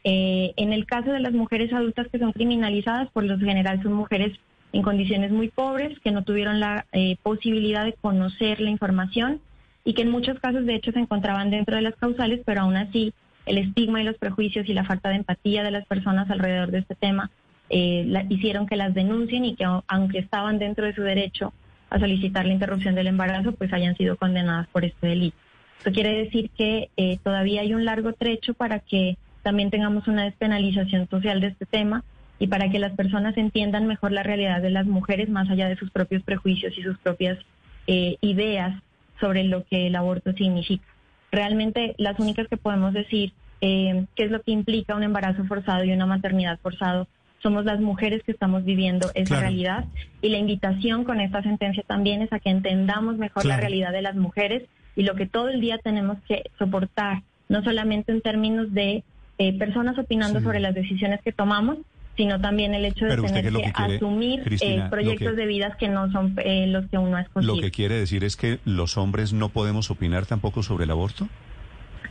Eh, 0.04 0.54
en 0.58 0.74
el 0.74 0.86
caso 0.86 1.12
de 1.12 1.22
las 1.22 1.34
mujeres 1.34 1.74
adultas 1.74 2.08
que 2.12 2.20
son 2.20 2.34
criminalizadas, 2.34 3.10
por 3.10 3.24
lo 3.24 3.38
general 3.40 3.82
son 3.82 3.94
mujeres 3.94 4.40
en 4.72 4.82
condiciones 4.82 5.32
muy 5.32 5.50
pobres, 5.50 6.00
que 6.00 6.12
no 6.12 6.24
tuvieron 6.24 6.60
la 6.60 6.86
eh, 6.92 7.16
posibilidad 7.24 7.86
de 7.86 7.94
conocer 7.94 8.62
la 8.62 8.70
información 8.70 9.42
y 9.84 9.94
que 9.94 10.04
en 10.04 10.12
muchos 10.12 10.40
casos 10.40 10.66
de 10.66 10.76
hecho 10.76 10.92
se 10.92 11.00
encontraban 11.00 11.50
dentro 11.50 11.76
de 11.76 11.82
las 11.82 11.96
causales, 11.96 12.42
pero 12.46 12.62
aún 12.62 12.76
así 12.78 13.14
el 13.46 13.58
estigma 13.58 14.02
y 14.02 14.06
los 14.06 14.18
prejuicios 14.18 14.68
y 14.70 14.74
la 14.74 14.84
falta 14.84 15.10
de 15.10 15.16
empatía 15.16 15.64
de 15.64 15.72
las 15.72 15.86
personas 15.88 16.30
alrededor 16.30 16.70
de 16.70 16.80
este 16.80 16.94
tema 16.96 17.32
eh, 17.70 18.06
hicieron 18.30 18.68
que 18.68 18.76
las 18.76 18.94
denuncien 18.94 19.46
y 19.46 19.56
que 19.56 19.66
au- 19.66 19.84
aunque 19.88 20.20
estaban 20.20 20.60
dentro 20.60 20.86
de 20.86 20.94
su 20.94 21.02
derecho 21.02 21.54
a 21.90 21.98
solicitar 22.00 22.46
la 22.46 22.54
interrupción 22.54 22.94
del 22.94 23.08
embarazo, 23.08 23.54
pues 23.54 23.74
hayan 23.74 23.96
sido 23.96 24.18
condenadas 24.18 24.68
por 24.68 24.86
este 24.86 25.08
delito. 25.08 25.38
Esto 25.80 25.92
quiere 25.92 26.16
decir 26.16 26.52
que 26.56 26.90
eh, 26.98 27.18
todavía 27.24 27.62
hay 27.62 27.74
un 27.74 27.86
largo 27.86 28.14
trecho 28.14 28.54
para 28.54 28.80
que 28.80 29.18
también 29.42 29.72
tengamos 29.72 30.08
una 30.08 30.26
despenalización 30.26 31.08
social 31.10 31.40
de 31.42 31.48
este 31.48 31.66
tema 31.66 32.04
y 32.40 32.48
para 32.48 32.70
que 32.70 32.80
las 32.80 32.94
personas 32.94 33.38
entiendan 33.38 33.86
mejor 33.88 34.12
la 34.12 34.24
realidad 34.24 34.62
de 34.62 34.70
las 34.70 34.86
mujeres 34.86 35.30
más 35.30 35.50
allá 35.50 35.68
de 35.68 35.76
sus 35.76 35.92
propios 35.92 36.24
prejuicios 36.24 36.78
y 36.78 36.82
sus 36.84 36.98
propias 37.00 37.38
eh, 37.88 38.16
ideas 38.22 38.82
sobre 39.20 39.44
lo 39.44 39.66
que 39.66 39.88
el 39.88 39.96
aborto 39.96 40.32
significa. 40.34 40.86
Realmente 41.32 41.96
las 41.98 42.20
únicas 42.20 42.48
que 42.48 42.58
podemos 42.58 42.94
decir 42.94 43.34
eh, 43.62 44.06
qué 44.16 44.24
es 44.24 44.32
lo 44.32 44.42
que 44.42 44.52
implica 44.52 44.96
un 44.96 45.04
embarazo 45.04 45.44
forzado 45.46 45.84
y 45.84 45.92
una 45.92 46.06
maternidad 46.06 46.60
forzado 46.62 47.08
somos 47.44 47.66
las 47.66 47.80
mujeres 47.80 48.22
que 48.24 48.32
estamos 48.32 48.64
viviendo 48.66 49.12
esa 49.14 49.28
Claro. 49.28 49.42
realidad 49.44 49.86
y 50.22 50.30
la 50.30 50.38
invitación 50.38 51.04
con 51.04 51.20
esta 51.22 51.42
sentencia 51.44 51.84
también 51.88 52.22
es 52.22 52.32
a 52.34 52.40
que 52.40 52.50
entendamos 52.50 53.18
mejor 53.18 53.46
la 53.46 53.58
realidad 53.58 53.92
de 53.92 54.02
las 54.02 54.16
mujeres 54.16 54.64
y 54.96 55.04
lo 55.04 55.16
que 55.16 55.26
todo 55.26 55.50
el 55.50 55.62
día 55.62 55.78
tenemos 55.78 56.18
que 56.28 56.44
soportar, 56.58 57.22
no 57.48 57.64
solamente 57.64 58.12
en 58.12 58.22
términos 58.22 58.74
de 58.74 59.04
eh, 59.38 59.58
personas 59.58 59.98
opinando 59.98 60.40
Sí. 60.40 60.46
sobre 60.46 60.60
las 60.60 60.74
decisiones 60.76 61.22
que 61.22 61.32
tomamos, 61.32 61.78
sino 62.20 62.42
también 62.42 62.74
el 62.74 62.84
hecho 62.84 63.06
de 63.06 63.12
Pero 63.12 63.24
tener 63.24 63.54
lo 63.54 63.60
que, 63.60 63.66
que 63.68 63.72
quiere, 63.72 63.96
asumir 63.96 64.44
Cristina, 64.44 64.74
eh, 64.74 64.78
lo 64.84 64.90
proyectos 64.90 65.30
que- 65.30 65.36
de 65.38 65.46
vidas 65.46 65.76
que 65.78 65.88
no 65.88 66.12
son 66.12 66.36
eh, 66.44 66.68
los 66.68 66.86
que 66.88 66.98
uno 66.98 67.16
ha 67.16 67.22
Lo 67.22 67.26
escogido. 67.26 67.62
que 67.62 67.72
quiere 67.72 67.96
decir 67.96 68.26
es 68.26 68.36
que 68.36 68.60
los 68.66 68.98
hombres 68.98 69.32
no 69.32 69.48
podemos 69.48 69.90
opinar 69.90 70.26
tampoco 70.26 70.62
sobre 70.62 70.84
el 70.84 70.92
aborto. 70.92 71.30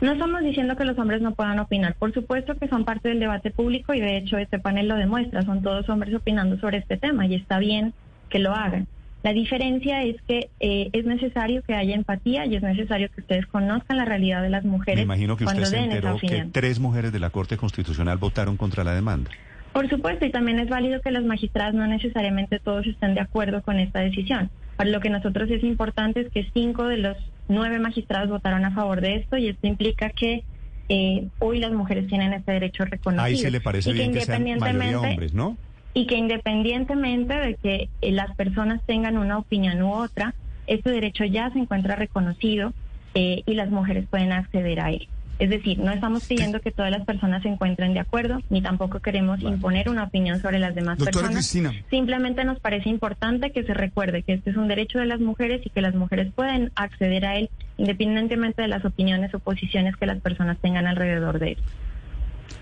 No 0.01 0.13
estamos 0.13 0.41
diciendo 0.41 0.75
que 0.75 0.83
los 0.85 0.97
hombres 0.97 1.21
no 1.21 1.35
puedan 1.35 1.59
opinar. 1.59 1.93
Por 1.93 2.11
supuesto 2.11 2.55
que 2.55 2.67
son 2.69 2.85
parte 2.85 3.09
del 3.09 3.19
debate 3.19 3.51
público 3.51 3.93
y 3.93 3.99
de 3.99 4.17
hecho 4.17 4.39
este 4.39 4.57
panel 4.57 4.87
lo 4.87 4.95
demuestra. 4.95 5.43
Son 5.43 5.61
todos 5.61 5.87
hombres 5.89 6.15
opinando 6.15 6.57
sobre 6.59 6.77
este 6.79 6.97
tema 6.97 7.27
y 7.27 7.35
está 7.35 7.59
bien 7.59 7.93
que 8.29 8.39
lo 8.39 8.53
hagan. 8.55 8.87
La 9.21 9.33
diferencia 9.33 10.01
es 10.03 10.15
que 10.27 10.49
eh, 10.61 10.89
es 10.93 11.05
necesario 11.05 11.61
que 11.61 11.75
haya 11.75 11.93
empatía 11.93 12.45
y 12.45 12.55
es 12.55 12.63
necesario 12.63 13.09
que 13.13 13.19
ustedes 13.21 13.45
conozcan 13.47 13.97
la 13.97 14.05
realidad 14.05 14.41
de 14.41 14.49
las 14.49 14.63
mujeres 14.63 14.95
Me 14.95 15.03
imagino 15.03 15.35
que 15.37 15.43
usted 15.43 15.65
se 15.65 15.77
enteró 15.77 16.17
que 16.17 16.47
tres 16.51 16.79
mujeres 16.79 17.11
de 17.11 17.19
la 17.19 17.29
Corte 17.29 17.57
Constitucional 17.57 18.17
votaron 18.17 18.55
contra 18.55 18.85
la 18.85 18.93
demanda. 18.95 19.29
Por 19.73 19.89
supuesto, 19.89 20.25
y 20.25 20.31
también 20.31 20.59
es 20.59 20.67
válido 20.69 20.99
que 21.01 21.11
las 21.11 21.23
magistradas 21.23 21.73
no 21.73 21.85
necesariamente 21.87 22.59
todos 22.59 22.85
estén 22.87 23.13
de 23.13 23.21
acuerdo 23.21 23.61
con 23.61 23.79
esta 23.79 23.99
decisión. 23.99 24.49
Para 24.75 24.89
lo 24.89 24.99
que 24.99 25.09
nosotros 25.09 25.49
es 25.51 25.63
importante 25.63 26.21
es 26.21 26.29
que 26.31 26.49
cinco 26.53 26.85
de 26.87 26.97
los 26.97 27.17
nueve 27.47 27.79
magistrados 27.79 28.29
votaron 28.29 28.65
a 28.65 28.71
favor 28.71 29.01
de 29.01 29.15
esto 29.17 29.37
y 29.37 29.47
esto 29.47 29.67
implica 29.67 30.09
que 30.09 30.43
eh, 30.89 31.27
hoy 31.39 31.59
las 31.59 31.71
mujeres 31.71 32.07
tienen 32.07 32.33
este 32.33 32.51
derecho 32.51 32.83
reconocido. 32.85 33.23
Ahí 33.23 33.35
se 33.37 33.51
le 33.51 33.61
parece 33.61 33.91
Y 33.91 33.93
que 33.93 33.99
bien 33.99 34.13
que 34.13 34.21
sean 34.21 34.47
independientemente- 34.47 34.95
hombres, 35.09 35.33
¿no? 35.33 35.57
y 35.93 36.05
que 36.05 36.15
independientemente 36.17 37.33
de 37.33 37.55
que 37.55 37.89
eh, 38.01 38.11
las 38.11 38.35
personas 38.35 38.79
tengan 38.85 39.17
una 39.17 39.37
opinión 39.39 39.81
u 39.81 39.91
otra, 39.91 40.33
este 40.67 40.91
derecho 40.91 41.25
ya 41.25 41.49
se 41.51 41.59
encuentra 41.59 41.95
reconocido 41.95 42.73
eh, 43.15 43.41
y 43.45 43.53
las 43.55 43.69
mujeres 43.71 44.05
pueden 44.09 44.31
acceder 44.31 44.79
a 44.81 44.91
él. 44.91 45.07
Es 45.39 45.49
decir, 45.49 45.79
no 45.79 45.91
estamos 45.91 46.25
pidiendo 46.25 46.59
que 46.59 46.69
todas 46.71 46.91
las 46.91 47.05
personas 47.05 47.41
se 47.43 47.47
encuentren 47.47 47.93
de 47.93 48.01
acuerdo, 48.01 48.39
ni 48.49 48.61
tampoco 48.61 48.99
queremos 48.99 49.41
imponer 49.41 49.87
una 49.89 50.03
opinión 50.03 50.41
sobre 50.41 50.59
las 50.59 50.75
demás 50.75 50.97
Doctora 50.97 51.27
personas. 51.29 51.35
Cristina. 51.49 51.73
Simplemente 51.89 52.43
nos 52.43 52.59
parece 52.59 52.89
importante 52.89 53.51
que 53.51 53.63
se 53.63 53.73
recuerde 53.73 54.23
que 54.23 54.33
este 54.33 54.49
es 54.49 54.57
un 54.57 54.67
derecho 54.67 54.99
de 54.99 55.05
las 55.05 55.21
mujeres 55.21 55.61
y 55.65 55.69
que 55.69 55.81
las 55.81 55.95
mujeres 55.95 56.31
pueden 56.35 56.71
acceder 56.75 57.25
a 57.25 57.37
él 57.37 57.49
independientemente 57.77 58.61
de 58.61 58.67
las 58.67 58.83
opiniones 58.83 59.33
o 59.33 59.39
posiciones 59.39 59.95
que 59.95 60.05
las 60.05 60.19
personas 60.19 60.57
tengan 60.61 60.85
alrededor 60.87 61.39
de 61.39 61.51
él. 61.53 61.57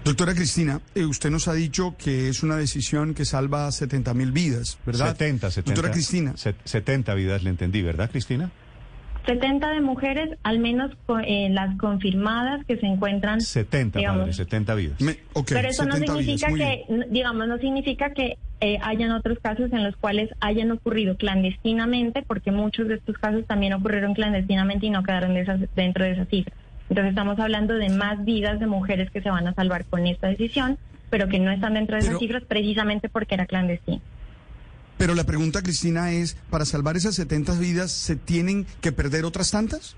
Doctora 0.03 0.35
Cristina, 0.35 0.79
eh, 0.95 1.05
usted 1.05 1.31
nos 1.31 1.47
ha 1.47 1.53
dicho 1.53 1.95
que 1.97 2.29
es 2.29 2.43
una 2.43 2.55
decisión 2.57 3.13
que 3.13 3.25
salva 3.25 3.71
70 3.71 4.13
mil 4.13 4.31
vidas, 4.31 4.77
¿verdad? 4.85 5.07
70, 5.17 5.49
70. 5.51 5.71
Doctora 5.73 5.91
Cristina, 5.93 6.37
se- 6.37 6.55
70 6.63 7.13
vidas 7.15 7.43
le 7.43 7.49
entendí, 7.49 7.81
¿verdad, 7.81 8.09
Cristina? 8.11 8.51
70 9.27 9.71
de 9.73 9.81
mujeres, 9.81 10.29
al 10.43 10.57
menos 10.59 10.91
co- 11.05 11.19
eh, 11.19 11.49
las 11.51 11.77
confirmadas 11.77 12.65
que 12.65 12.77
se 12.77 12.85
encuentran 12.87 13.41
70, 13.41 13.99
digamos, 13.99 14.21
padre, 14.21 14.33
70 14.33 14.73
vidas. 14.75 15.01
me- 15.01 15.17
Pero 15.45 15.67
eso 15.67 15.85
no 15.85 15.93
70 15.95 16.13
significa 16.17 16.47
vidas, 16.51 16.69
que, 16.87 17.05
digamos, 17.11 17.47
no 17.47 17.57
significa 17.59 18.13
que 18.13 18.37
eh, 18.59 18.79
hayan 18.81 19.11
otros 19.11 19.37
casos 19.39 19.71
en 19.71 19.83
los 19.83 19.95
cuales 19.97 20.29
hayan 20.39 20.71
ocurrido 20.71 21.15
clandestinamente, 21.17 22.23
porque 22.25 22.51
muchos 22.51 22.87
de 22.87 22.95
estos 22.95 23.15
casos 23.17 23.45
también 23.45 23.73
ocurrieron 23.73 24.13
clandestinamente 24.15 24.87
y 24.87 24.89
no 24.89 25.03
quedaron 25.03 25.33
de 25.35 25.41
esas- 25.41 25.59
dentro 25.75 26.03
de 26.05 26.11
esas 26.13 26.27
cifras. 26.29 26.57
Entonces 26.89 27.09
estamos 27.11 27.37
hablando 27.37 27.75
de 27.75 27.89
más 27.89 28.23
vidas 28.25 28.59
de 28.59 28.65
mujeres 28.65 29.11
que 29.11 29.21
se 29.21 29.29
van 29.29 29.45
a 29.47 29.53
salvar 29.53 29.85
con 29.85 30.07
esta 30.07 30.27
decisión, 30.27 30.77
pero 31.09 31.27
que 31.27 31.37
no 31.37 31.51
están 31.51 31.73
dentro 31.75 31.97
de 31.97 32.01
Pero- 32.01 32.11
esas 32.13 32.19
cifras 32.19 32.43
precisamente 32.47 33.09
porque 33.09 33.35
era 33.35 33.45
clandestino. 33.45 34.01
Pero 34.97 35.13
la 35.13 35.25
pregunta, 35.25 35.61
Cristina, 35.61 36.11
es, 36.11 36.35
¿para 36.49 36.65
salvar 36.65 36.97
esas 36.97 37.15
70 37.15 37.53
vidas 37.59 37.91
se 37.91 38.15
tienen 38.15 38.65
que 38.81 38.91
perder 38.91 39.25
otras 39.25 39.51
tantas? 39.51 39.95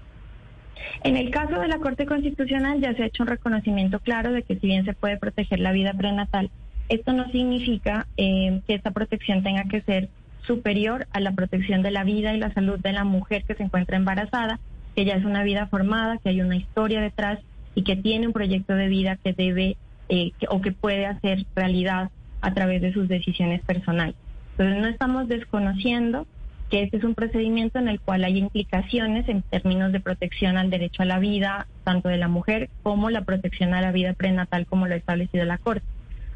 En 1.03 1.15
el 1.15 1.29
caso 1.31 1.59
de 1.59 1.67
la 1.67 1.77
Corte 1.79 2.05
Constitucional 2.05 2.81
ya 2.81 2.93
se 2.93 3.03
ha 3.03 3.05
hecho 3.05 3.23
un 3.23 3.27
reconocimiento 3.29 3.99
claro 3.99 4.31
de 4.33 4.43
que 4.43 4.55
si 4.59 4.67
bien 4.67 4.83
se 4.85 4.93
puede 4.93 5.17
proteger 5.17 5.59
la 5.59 5.71
vida 5.71 5.93
prenatal, 5.93 6.49
esto 6.89 7.13
no 7.13 7.29
significa 7.31 8.07
eh, 8.17 8.61
que 8.67 8.73
esta 8.75 8.91
protección 8.91 9.43
tenga 9.43 9.63
que 9.65 9.81
ser 9.81 10.09
superior 10.45 11.07
a 11.11 11.19
la 11.19 11.31
protección 11.33 11.81
de 11.83 11.91
la 11.91 12.03
vida 12.03 12.33
y 12.33 12.39
la 12.39 12.53
salud 12.53 12.79
de 12.79 12.91
la 12.91 13.03
mujer 13.03 13.43
que 13.43 13.53
se 13.55 13.63
encuentra 13.63 13.95
embarazada, 13.97 14.59
que 14.95 15.05
ya 15.05 15.13
es 15.13 15.23
una 15.23 15.43
vida 15.43 15.67
formada, 15.67 16.17
que 16.17 16.29
hay 16.29 16.41
una 16.41 16.55
historia 16.57 16.99
detrás 16.99 17.39
y 17.75 17.83
que 17.83 17.95
tiene 17.95 18.27
un 18.27 18.33
proyecto 18.33 18.73
de 18.73 18.87
vida 18.87 19.17
que 19.23 19.33
debe 19.33 19.77
eh, 20.09 20.31
que- 20.39 20.47
o 20.49 20.59
que 20.59 20.71
puede 20.71 21.05
hacer 21.05 21.45
realidad 21.55 22.09
a 22.41 22.53
través 22.53 22.81
de 22.81 22.91
sus 22.91 23.07
decisiones 23.07 23.61
personales. 23.61 24.15
Entonces 24.59 24.81
no 24.81 24.89
estamos 24.89 25.29
desconociendo 25.29 26.27
que 26.69 26.83
este 26.83 26.97
es 26.97 27.05
un 27.05 27.15
procedimiento 27.15 27.79
en 27.79 27.87
el 27.87 28.01
cual 28.01 28.25
hay 28.25 28.37
implicaciones 28.37 29.29
en 29.29 29.41
términos 29.41 29.93
de 29.93 30.01
protección 30.01 30.57
al 30.57 30.69
derecho 30.69 31.01
a 31.01 31.05
la 31.05 31.17
vida, 31.17 31.67
tanto 31.85 32.09
de 32.09 32.17
la 32.17 32.27
mujer 32.27 32.69
como 32.83 33.09
la 33.09 33.21
protección 33.21 33.73
a 33.73 33.79
la 33.79 33.93
vida 33.93 34.11
prenatal, 34.11 34.65
como 34.65 34.85
lo 34.85 34.95
ha 34.95 34.97
establecido 34.97 35.45
la 35.45 35.59
Corte. 35.59 35.85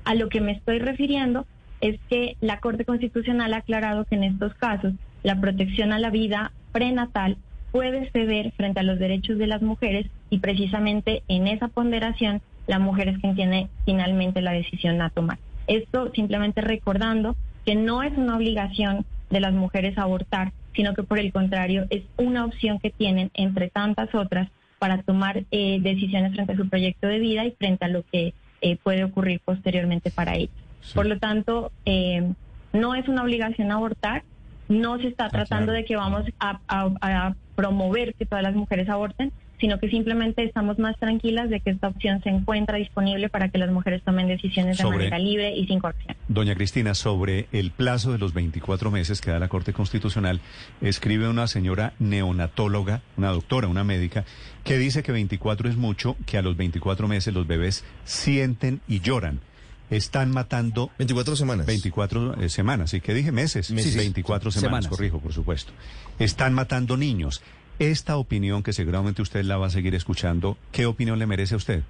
A 0.06 0.16
lo 0.16 0.30
que 0.30 0.40
me 0.40 0.54
estoy 0.54 0.80
refiriendo 0.80 1.46
es 1.82 2.00
que 2.10 2.38
la 2.40 2.62
Corte 2.62 2.86
Constitucional 2.86 3.54
ha 3.54 3.58
aclarado 3.58 4.06
que 4.06 4.16
en 4.16 4.24
estos 4.24 4.54
casos 4.54 4.94
la 5.22 5.42
protección 5.42 5.92
a 5.92 6.00
la 6.00 6.10
vida 6.10 6.54
prenatal 6.72 7.36
puede 7.74 8.10
ceder 8.12 8.54
frente 8.54 8.80
a 8.80 8.84
los 8.84 9.00
derechos 9.00 9.38
de 9.38 9.48
las 9.48 9.62
mujeres 9.62 10.08
y 10.30 10.40
precisamente 10.40 11.24
en 11.28 11.48
esa 11.48 11.68
ponderación 11.68 12.42
la 12.68 12.80
mujer 12.80 13.10
es 13.10 13.18
quien 13.18 13.36
tiene 13.36 13.68
finalmente 13.84 14.42
la 14.42 14.54
decisión 14.54 15.02
a 15.02 15.10
tomar. 15.10 15.40
Esto 15.68 16.10
simplemente 16.14 16.62
recordando 16.62 17.36
que 17.66 17.76
no 17.76 18.04
es 18.04 18.18
una 18.18 18.36
obligación 18.36 19.06
de 19.30 19.40
las 19.40 19.54
mujeres 19.54 19.98
abortar, 19.98 20.52
sino 20.76 20.94
que 20.94 21.04
por 21.04 21.20
el 21.20 21.32
contrario 21.32 21.86
es 21.90 22.04
una 22.18 22.46
opción 22.46 22.80
que 22.80 22.90
tienen 22.90 23.32
entre 23.34 23.70
tantas 23.70 24.14
otras 24.16 24.50
para 24.80 25.02
tomar 25.02 25.44
eh, 25.52 25.80
decisiones 25.82 26.34
frente 26.34 26.54
a 26.54 26.58
su 26.58 26.68
proyecto 26.68 27.08
de 27.08 27.20
vida 27.20 27.46
y 27.46 27.52
frente 27.52 27.86
a 27.86 27.88
lo 27.90 28.04
que 28.12 28.34
eh, 28.62 28.78
puede 28.84 29.04
ocurrir 29.04 29.40
posteriormente 29.44 30.12
para 30.12 30.36
ellos. 30.36 30.52
Sí. 30.82 30.94
Por 30.96 31.06
lo 31.06 31.18
tanto, 31.20 31.72
eh, 31.86 32.32
no 32.74 32.96
es 32.96 33.08
una 33.08 33.24
obligación 33.24 33.72
abortar, 33.72 34.24
no 34.68 34.98
se 35.00 35.08
está 35.08 35.26
Ah, 35.26 35.30
tratando 35.30 35.72
de 35.72 35.86
que 35.86 35.96
vamos 35.96 36.26
a, 36.40 36.60
a- 36.68 36.92
a 37.02 37.36
promover 37.56 38.14
que 38.16 38.26
todas 38.26 38.44
las 38.44 38.56
mujeres 38.56 38.90
aborten, 38.90 39.32
sino 39.64 39.80
que 39.80 39.88
simplemente 39.88 40.44
estamos 40.44 40.78
más 40.78 41.00
tranquilas 41.00 41.50
de 41.50 41.62
que 41.62 41.70
esta 41.70 41.88
opción 41.88 42.22
se 42.22 42.28
encuentra 42.28 42.78
disponible 42.78 43.30
para 43.30 43.48
que 43.48 43.58
las 43.58 43.72
mujeres 43.72 44.04
tomen 44.04 44.28
decisiones 44.28 44.78
de 44.78 44.84
manera 44.84 45.18
libre 45.18 45.56
y 45.56 45.66
sin 45.68 45.80
coacción. 45.80 46.18
Doña 46.28 46.54
Cristina, 46.54 46.94
sobre 46.96 47.48
el 47.54 47.72
plazo 47.72 48.12
de 48.12 48.18
los 48.18 48.34
24 48.34 48.92
meses 48.92 49.22
que 49.22 49.32
da 49.32 49.40
la 49.40 49.48
Corte 49.48 49.72
Constitucional, 49.72 50.42
escribe 50.82 51.30
una 51.30 51.48
señora 51.48 51.94
neonatóloga, 52.00 53.04
una 53.16 53.30
doctora, 53.30 53.70
una 53.70 53.86
médica, 53.86 54.26
que 54.66 54.78
dice 54.78 55.02
que 55.02 55.14
24 55.14 55.70
es 55.70 55.78
mucho, 55.78 56.18
que 56.26 56.38
a 56.38 56.42
los 56.42 56.58
24 56.58 57.08
meses 57.08 57.34
los 57.34 57.48
bebés 57.48 57.86
sienten 58.04 58.82
y 58.90 59.00
lloran. 59.00 59.40
Están 59.90 60.32
matando 60.32 60.92
24 60.98 61.38
semanas. 61.38 61.66
24 61.68 62.42
eh, 62.42 62.50
semanas, 62.50 62.94
¿y 62.94 63.00
qué 63.00 63.14
dije? 63.14 63.32
Meses. 63.32 63.72
Meses. 63.72 63.94
Sí, 63.94 63.98
24 63.98 64.52
semanas, 64.52 64.84
Semanas. 64.84 64.88
corrijo, 64.90 65.20
por 65.20 65.32
supuesto. 65.32 65.72
Están 66.20 66.54
matando 66.54 66.98
niños. 66.98 67.42
Esta 67.80 68.18
opinión, 68.18 68.64
que 68.64 68.74
seguramente 68.74 69.22
usted 69.22 69.44
la 69.44 69.58
va 69.58 69.68
a 69.68 69.70
seguir 69.70 69.96
escuchando, 69.96 70.58
¿qué 70.72 70.86
opinión 70.86 71.20
le 71.20 71.26
merece 71.26 71.56
a 71.56 71.58
usted? 71.58 71.84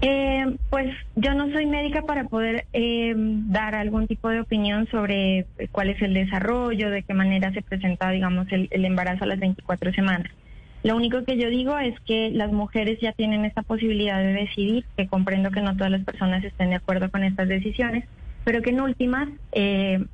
Eh, 0.00 0.56
pues 0.70 0.94
yo 1.16 1.34
no 1.34 1.50
soy 1.50 1.66
médica 1.66 2.02
para 2.02 2.24
poder 2.24 2.66
eh, 2.72 3.14
dar 3.16 3.74
algún 3.74 4.06
tipo 4.06 4.28
de 4.28 4.40
opinión 4.40 4.86
sobre 4.90 5.40
eh, 5.40 5.68
cuál 5.72 5.90
es 5.90 6.00
el 6.02 6.14
desarrollo, 6.14 6.90
de 6.90 7.02
qué 7.02 7.14
manera 7.14 7.52
se 7.52 7.62
presenta, 7.62 8.10
digamos, 8.10 8.46
el, 8.52 8.68
el 8.70 8.84
embarazo 8.84 9.24
a 9.24 9.28
las 9.28 9.40
24 9.40 9.92
semanas. 9.92 10.30
Lo 10.84 10.94
único 10.94 11.24
que 11.24 11.36
yo 11.36 11.50
digo 11.50 11.76
es 11.78 11.98
que 12.00 12.30
las 12.30 12.52
mujeres 12.52 13.00
ya 13.00 13.12
tienen 13.12 13.44
esta 13.44 13.62
posibilidad 13.62 14.18
de 14.18 14.32
decidir, 14.32 14.84
que 14.96 15.08
comprendo 15.08 15.50
que 15.50 15.60
no 15.60 15.76
todas 15.76 15.90
las 15.90 16.04
personas 16.04 16.44
estén 16.44 16.70
de 16.70 16.76
acuerdo 16.76 17.10
con 17.10 17.24
estas 17.24 17.48
decisiones, 17.48 18.04
pero 18.44 18.62
que 18.62 18.70
en 18.70 18.80
últimas 18.80 19.28
eh, 19.52 20.04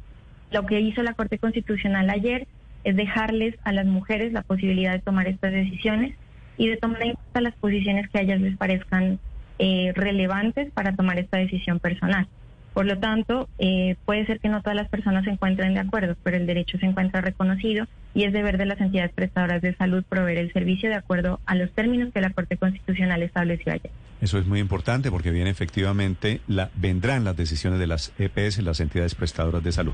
lo 0.50 0.64
que 0.64 0.80
hizo 0.80 1.02
la 1.02 1.12
Corte 1.12 1.38
Constitucional 1.38 2.08
ayer 2.08 2.46
es 2.84 2.96
dejarles 2.96 3.56
a 3.64 3.72
las 3.72 3.86
mujeres 3.86 4.32
la 4.32 4.42
posibilidad 4.42 4.92
de 4.92 5.00
tomar 5.00 5.26
estas 5.26 5.52
decisiones 5.52 6.14
y 6.56 6.68
de 6.68 6.76
tomar 6.76 7.02
en 7.02 7.14
cuenta 7.14 7.40
las 7.40 7.54
posiciones 7.54 8.08
que 8.08 8.18
a 8.18 8.22
ellas 8.22 8.40
les 8.40 8.56
parezcan 8.56 9.18
eh, 9.58 9.92
relevantes 9.94 10.70
para 10.72 10.94
tomar 10.94 11.18
esta 11.18 11.38
decisión 11.38 11.80
personal. 11.80 12.28
Por 12.74 12.86
lo 12.86 12.98
tanto, 12.98 13.48
eh, 13.58 13.94
puede 14.04 14.26
ser 14.26 14.40
que 14.40 14.48
no 14.48 14.60
todas 14.60 14.76
las 14.76 14.88
personas 14.88 15.24
se 15.24 15.30
encuentren 15.30 15.74
de 15.74 15.80
acuerdo, 15.80 16.16
pero 16.24 16.36
el 16.36 16.46
derecho 16.46 16.76
se 16.78 16.86
encuentra 16.86 17.20
reconocido 17.20 17.86
y 18.14 18.24
es 18.24 18.32
deber 18.32 18.58
de 18.58 18.66
las 18.66 18.80
entidades 18.80 19.12
prestadoras 19.12 19.62
de 19.62 19.76
salud 19.76 20.04
proveer 20.08 20.38
el 20.38 20.52
servicio 20.52 20.88
de 20.88 20.96
acuerdo 20.96 21.38
a 21.46 21.54
los 21.54 21.70
términos 21.72 22.12
que 22.12 22.20
la 22.20 22.30
Corte 22.30 22.56
Constitucional 22.56 23.22
estableció 23.22 23.72
ayer. 23.72 23.92
Eso 24.20 24.38
es 24.38 24.46
muy 24.46 24.60
importante 24.60 25.10
porque 25.10 25.30
viene 25.30 25.50
efectivamente, 25.50 26.40
la, 26.46 26.70
vendrán 26.74 27.24
las 27.24 27.36
decisiones 27.36 27.78
de 27.78 27.86
las 27.86 28.12
EPS, 28.18 28.62
las 28.62 28.80
entidades 28.80 29.14
prestadoras 29.14 29.62
de 29.62 29.72
salud. 29.72 29.92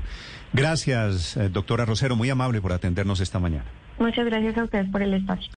Gracias, 0.53 1.37
eh, 1.37 1.49
doctora 1.49 1.85
Rosero, 1.85 2.15
muy 2.15 2.29
amable 2.29 2.61
por 2.61 2.71
atendernos 2.73 3.19
esta 3.19 3.39
mañana. 3.39 3.65
Muchas 3.99 4.25
gracias 4.25 4.57
a 4.57 4.63
ustedes 4.63 4.89
por 4.89 5.01
el 5.01 5.13
espacio. 5.13 5.49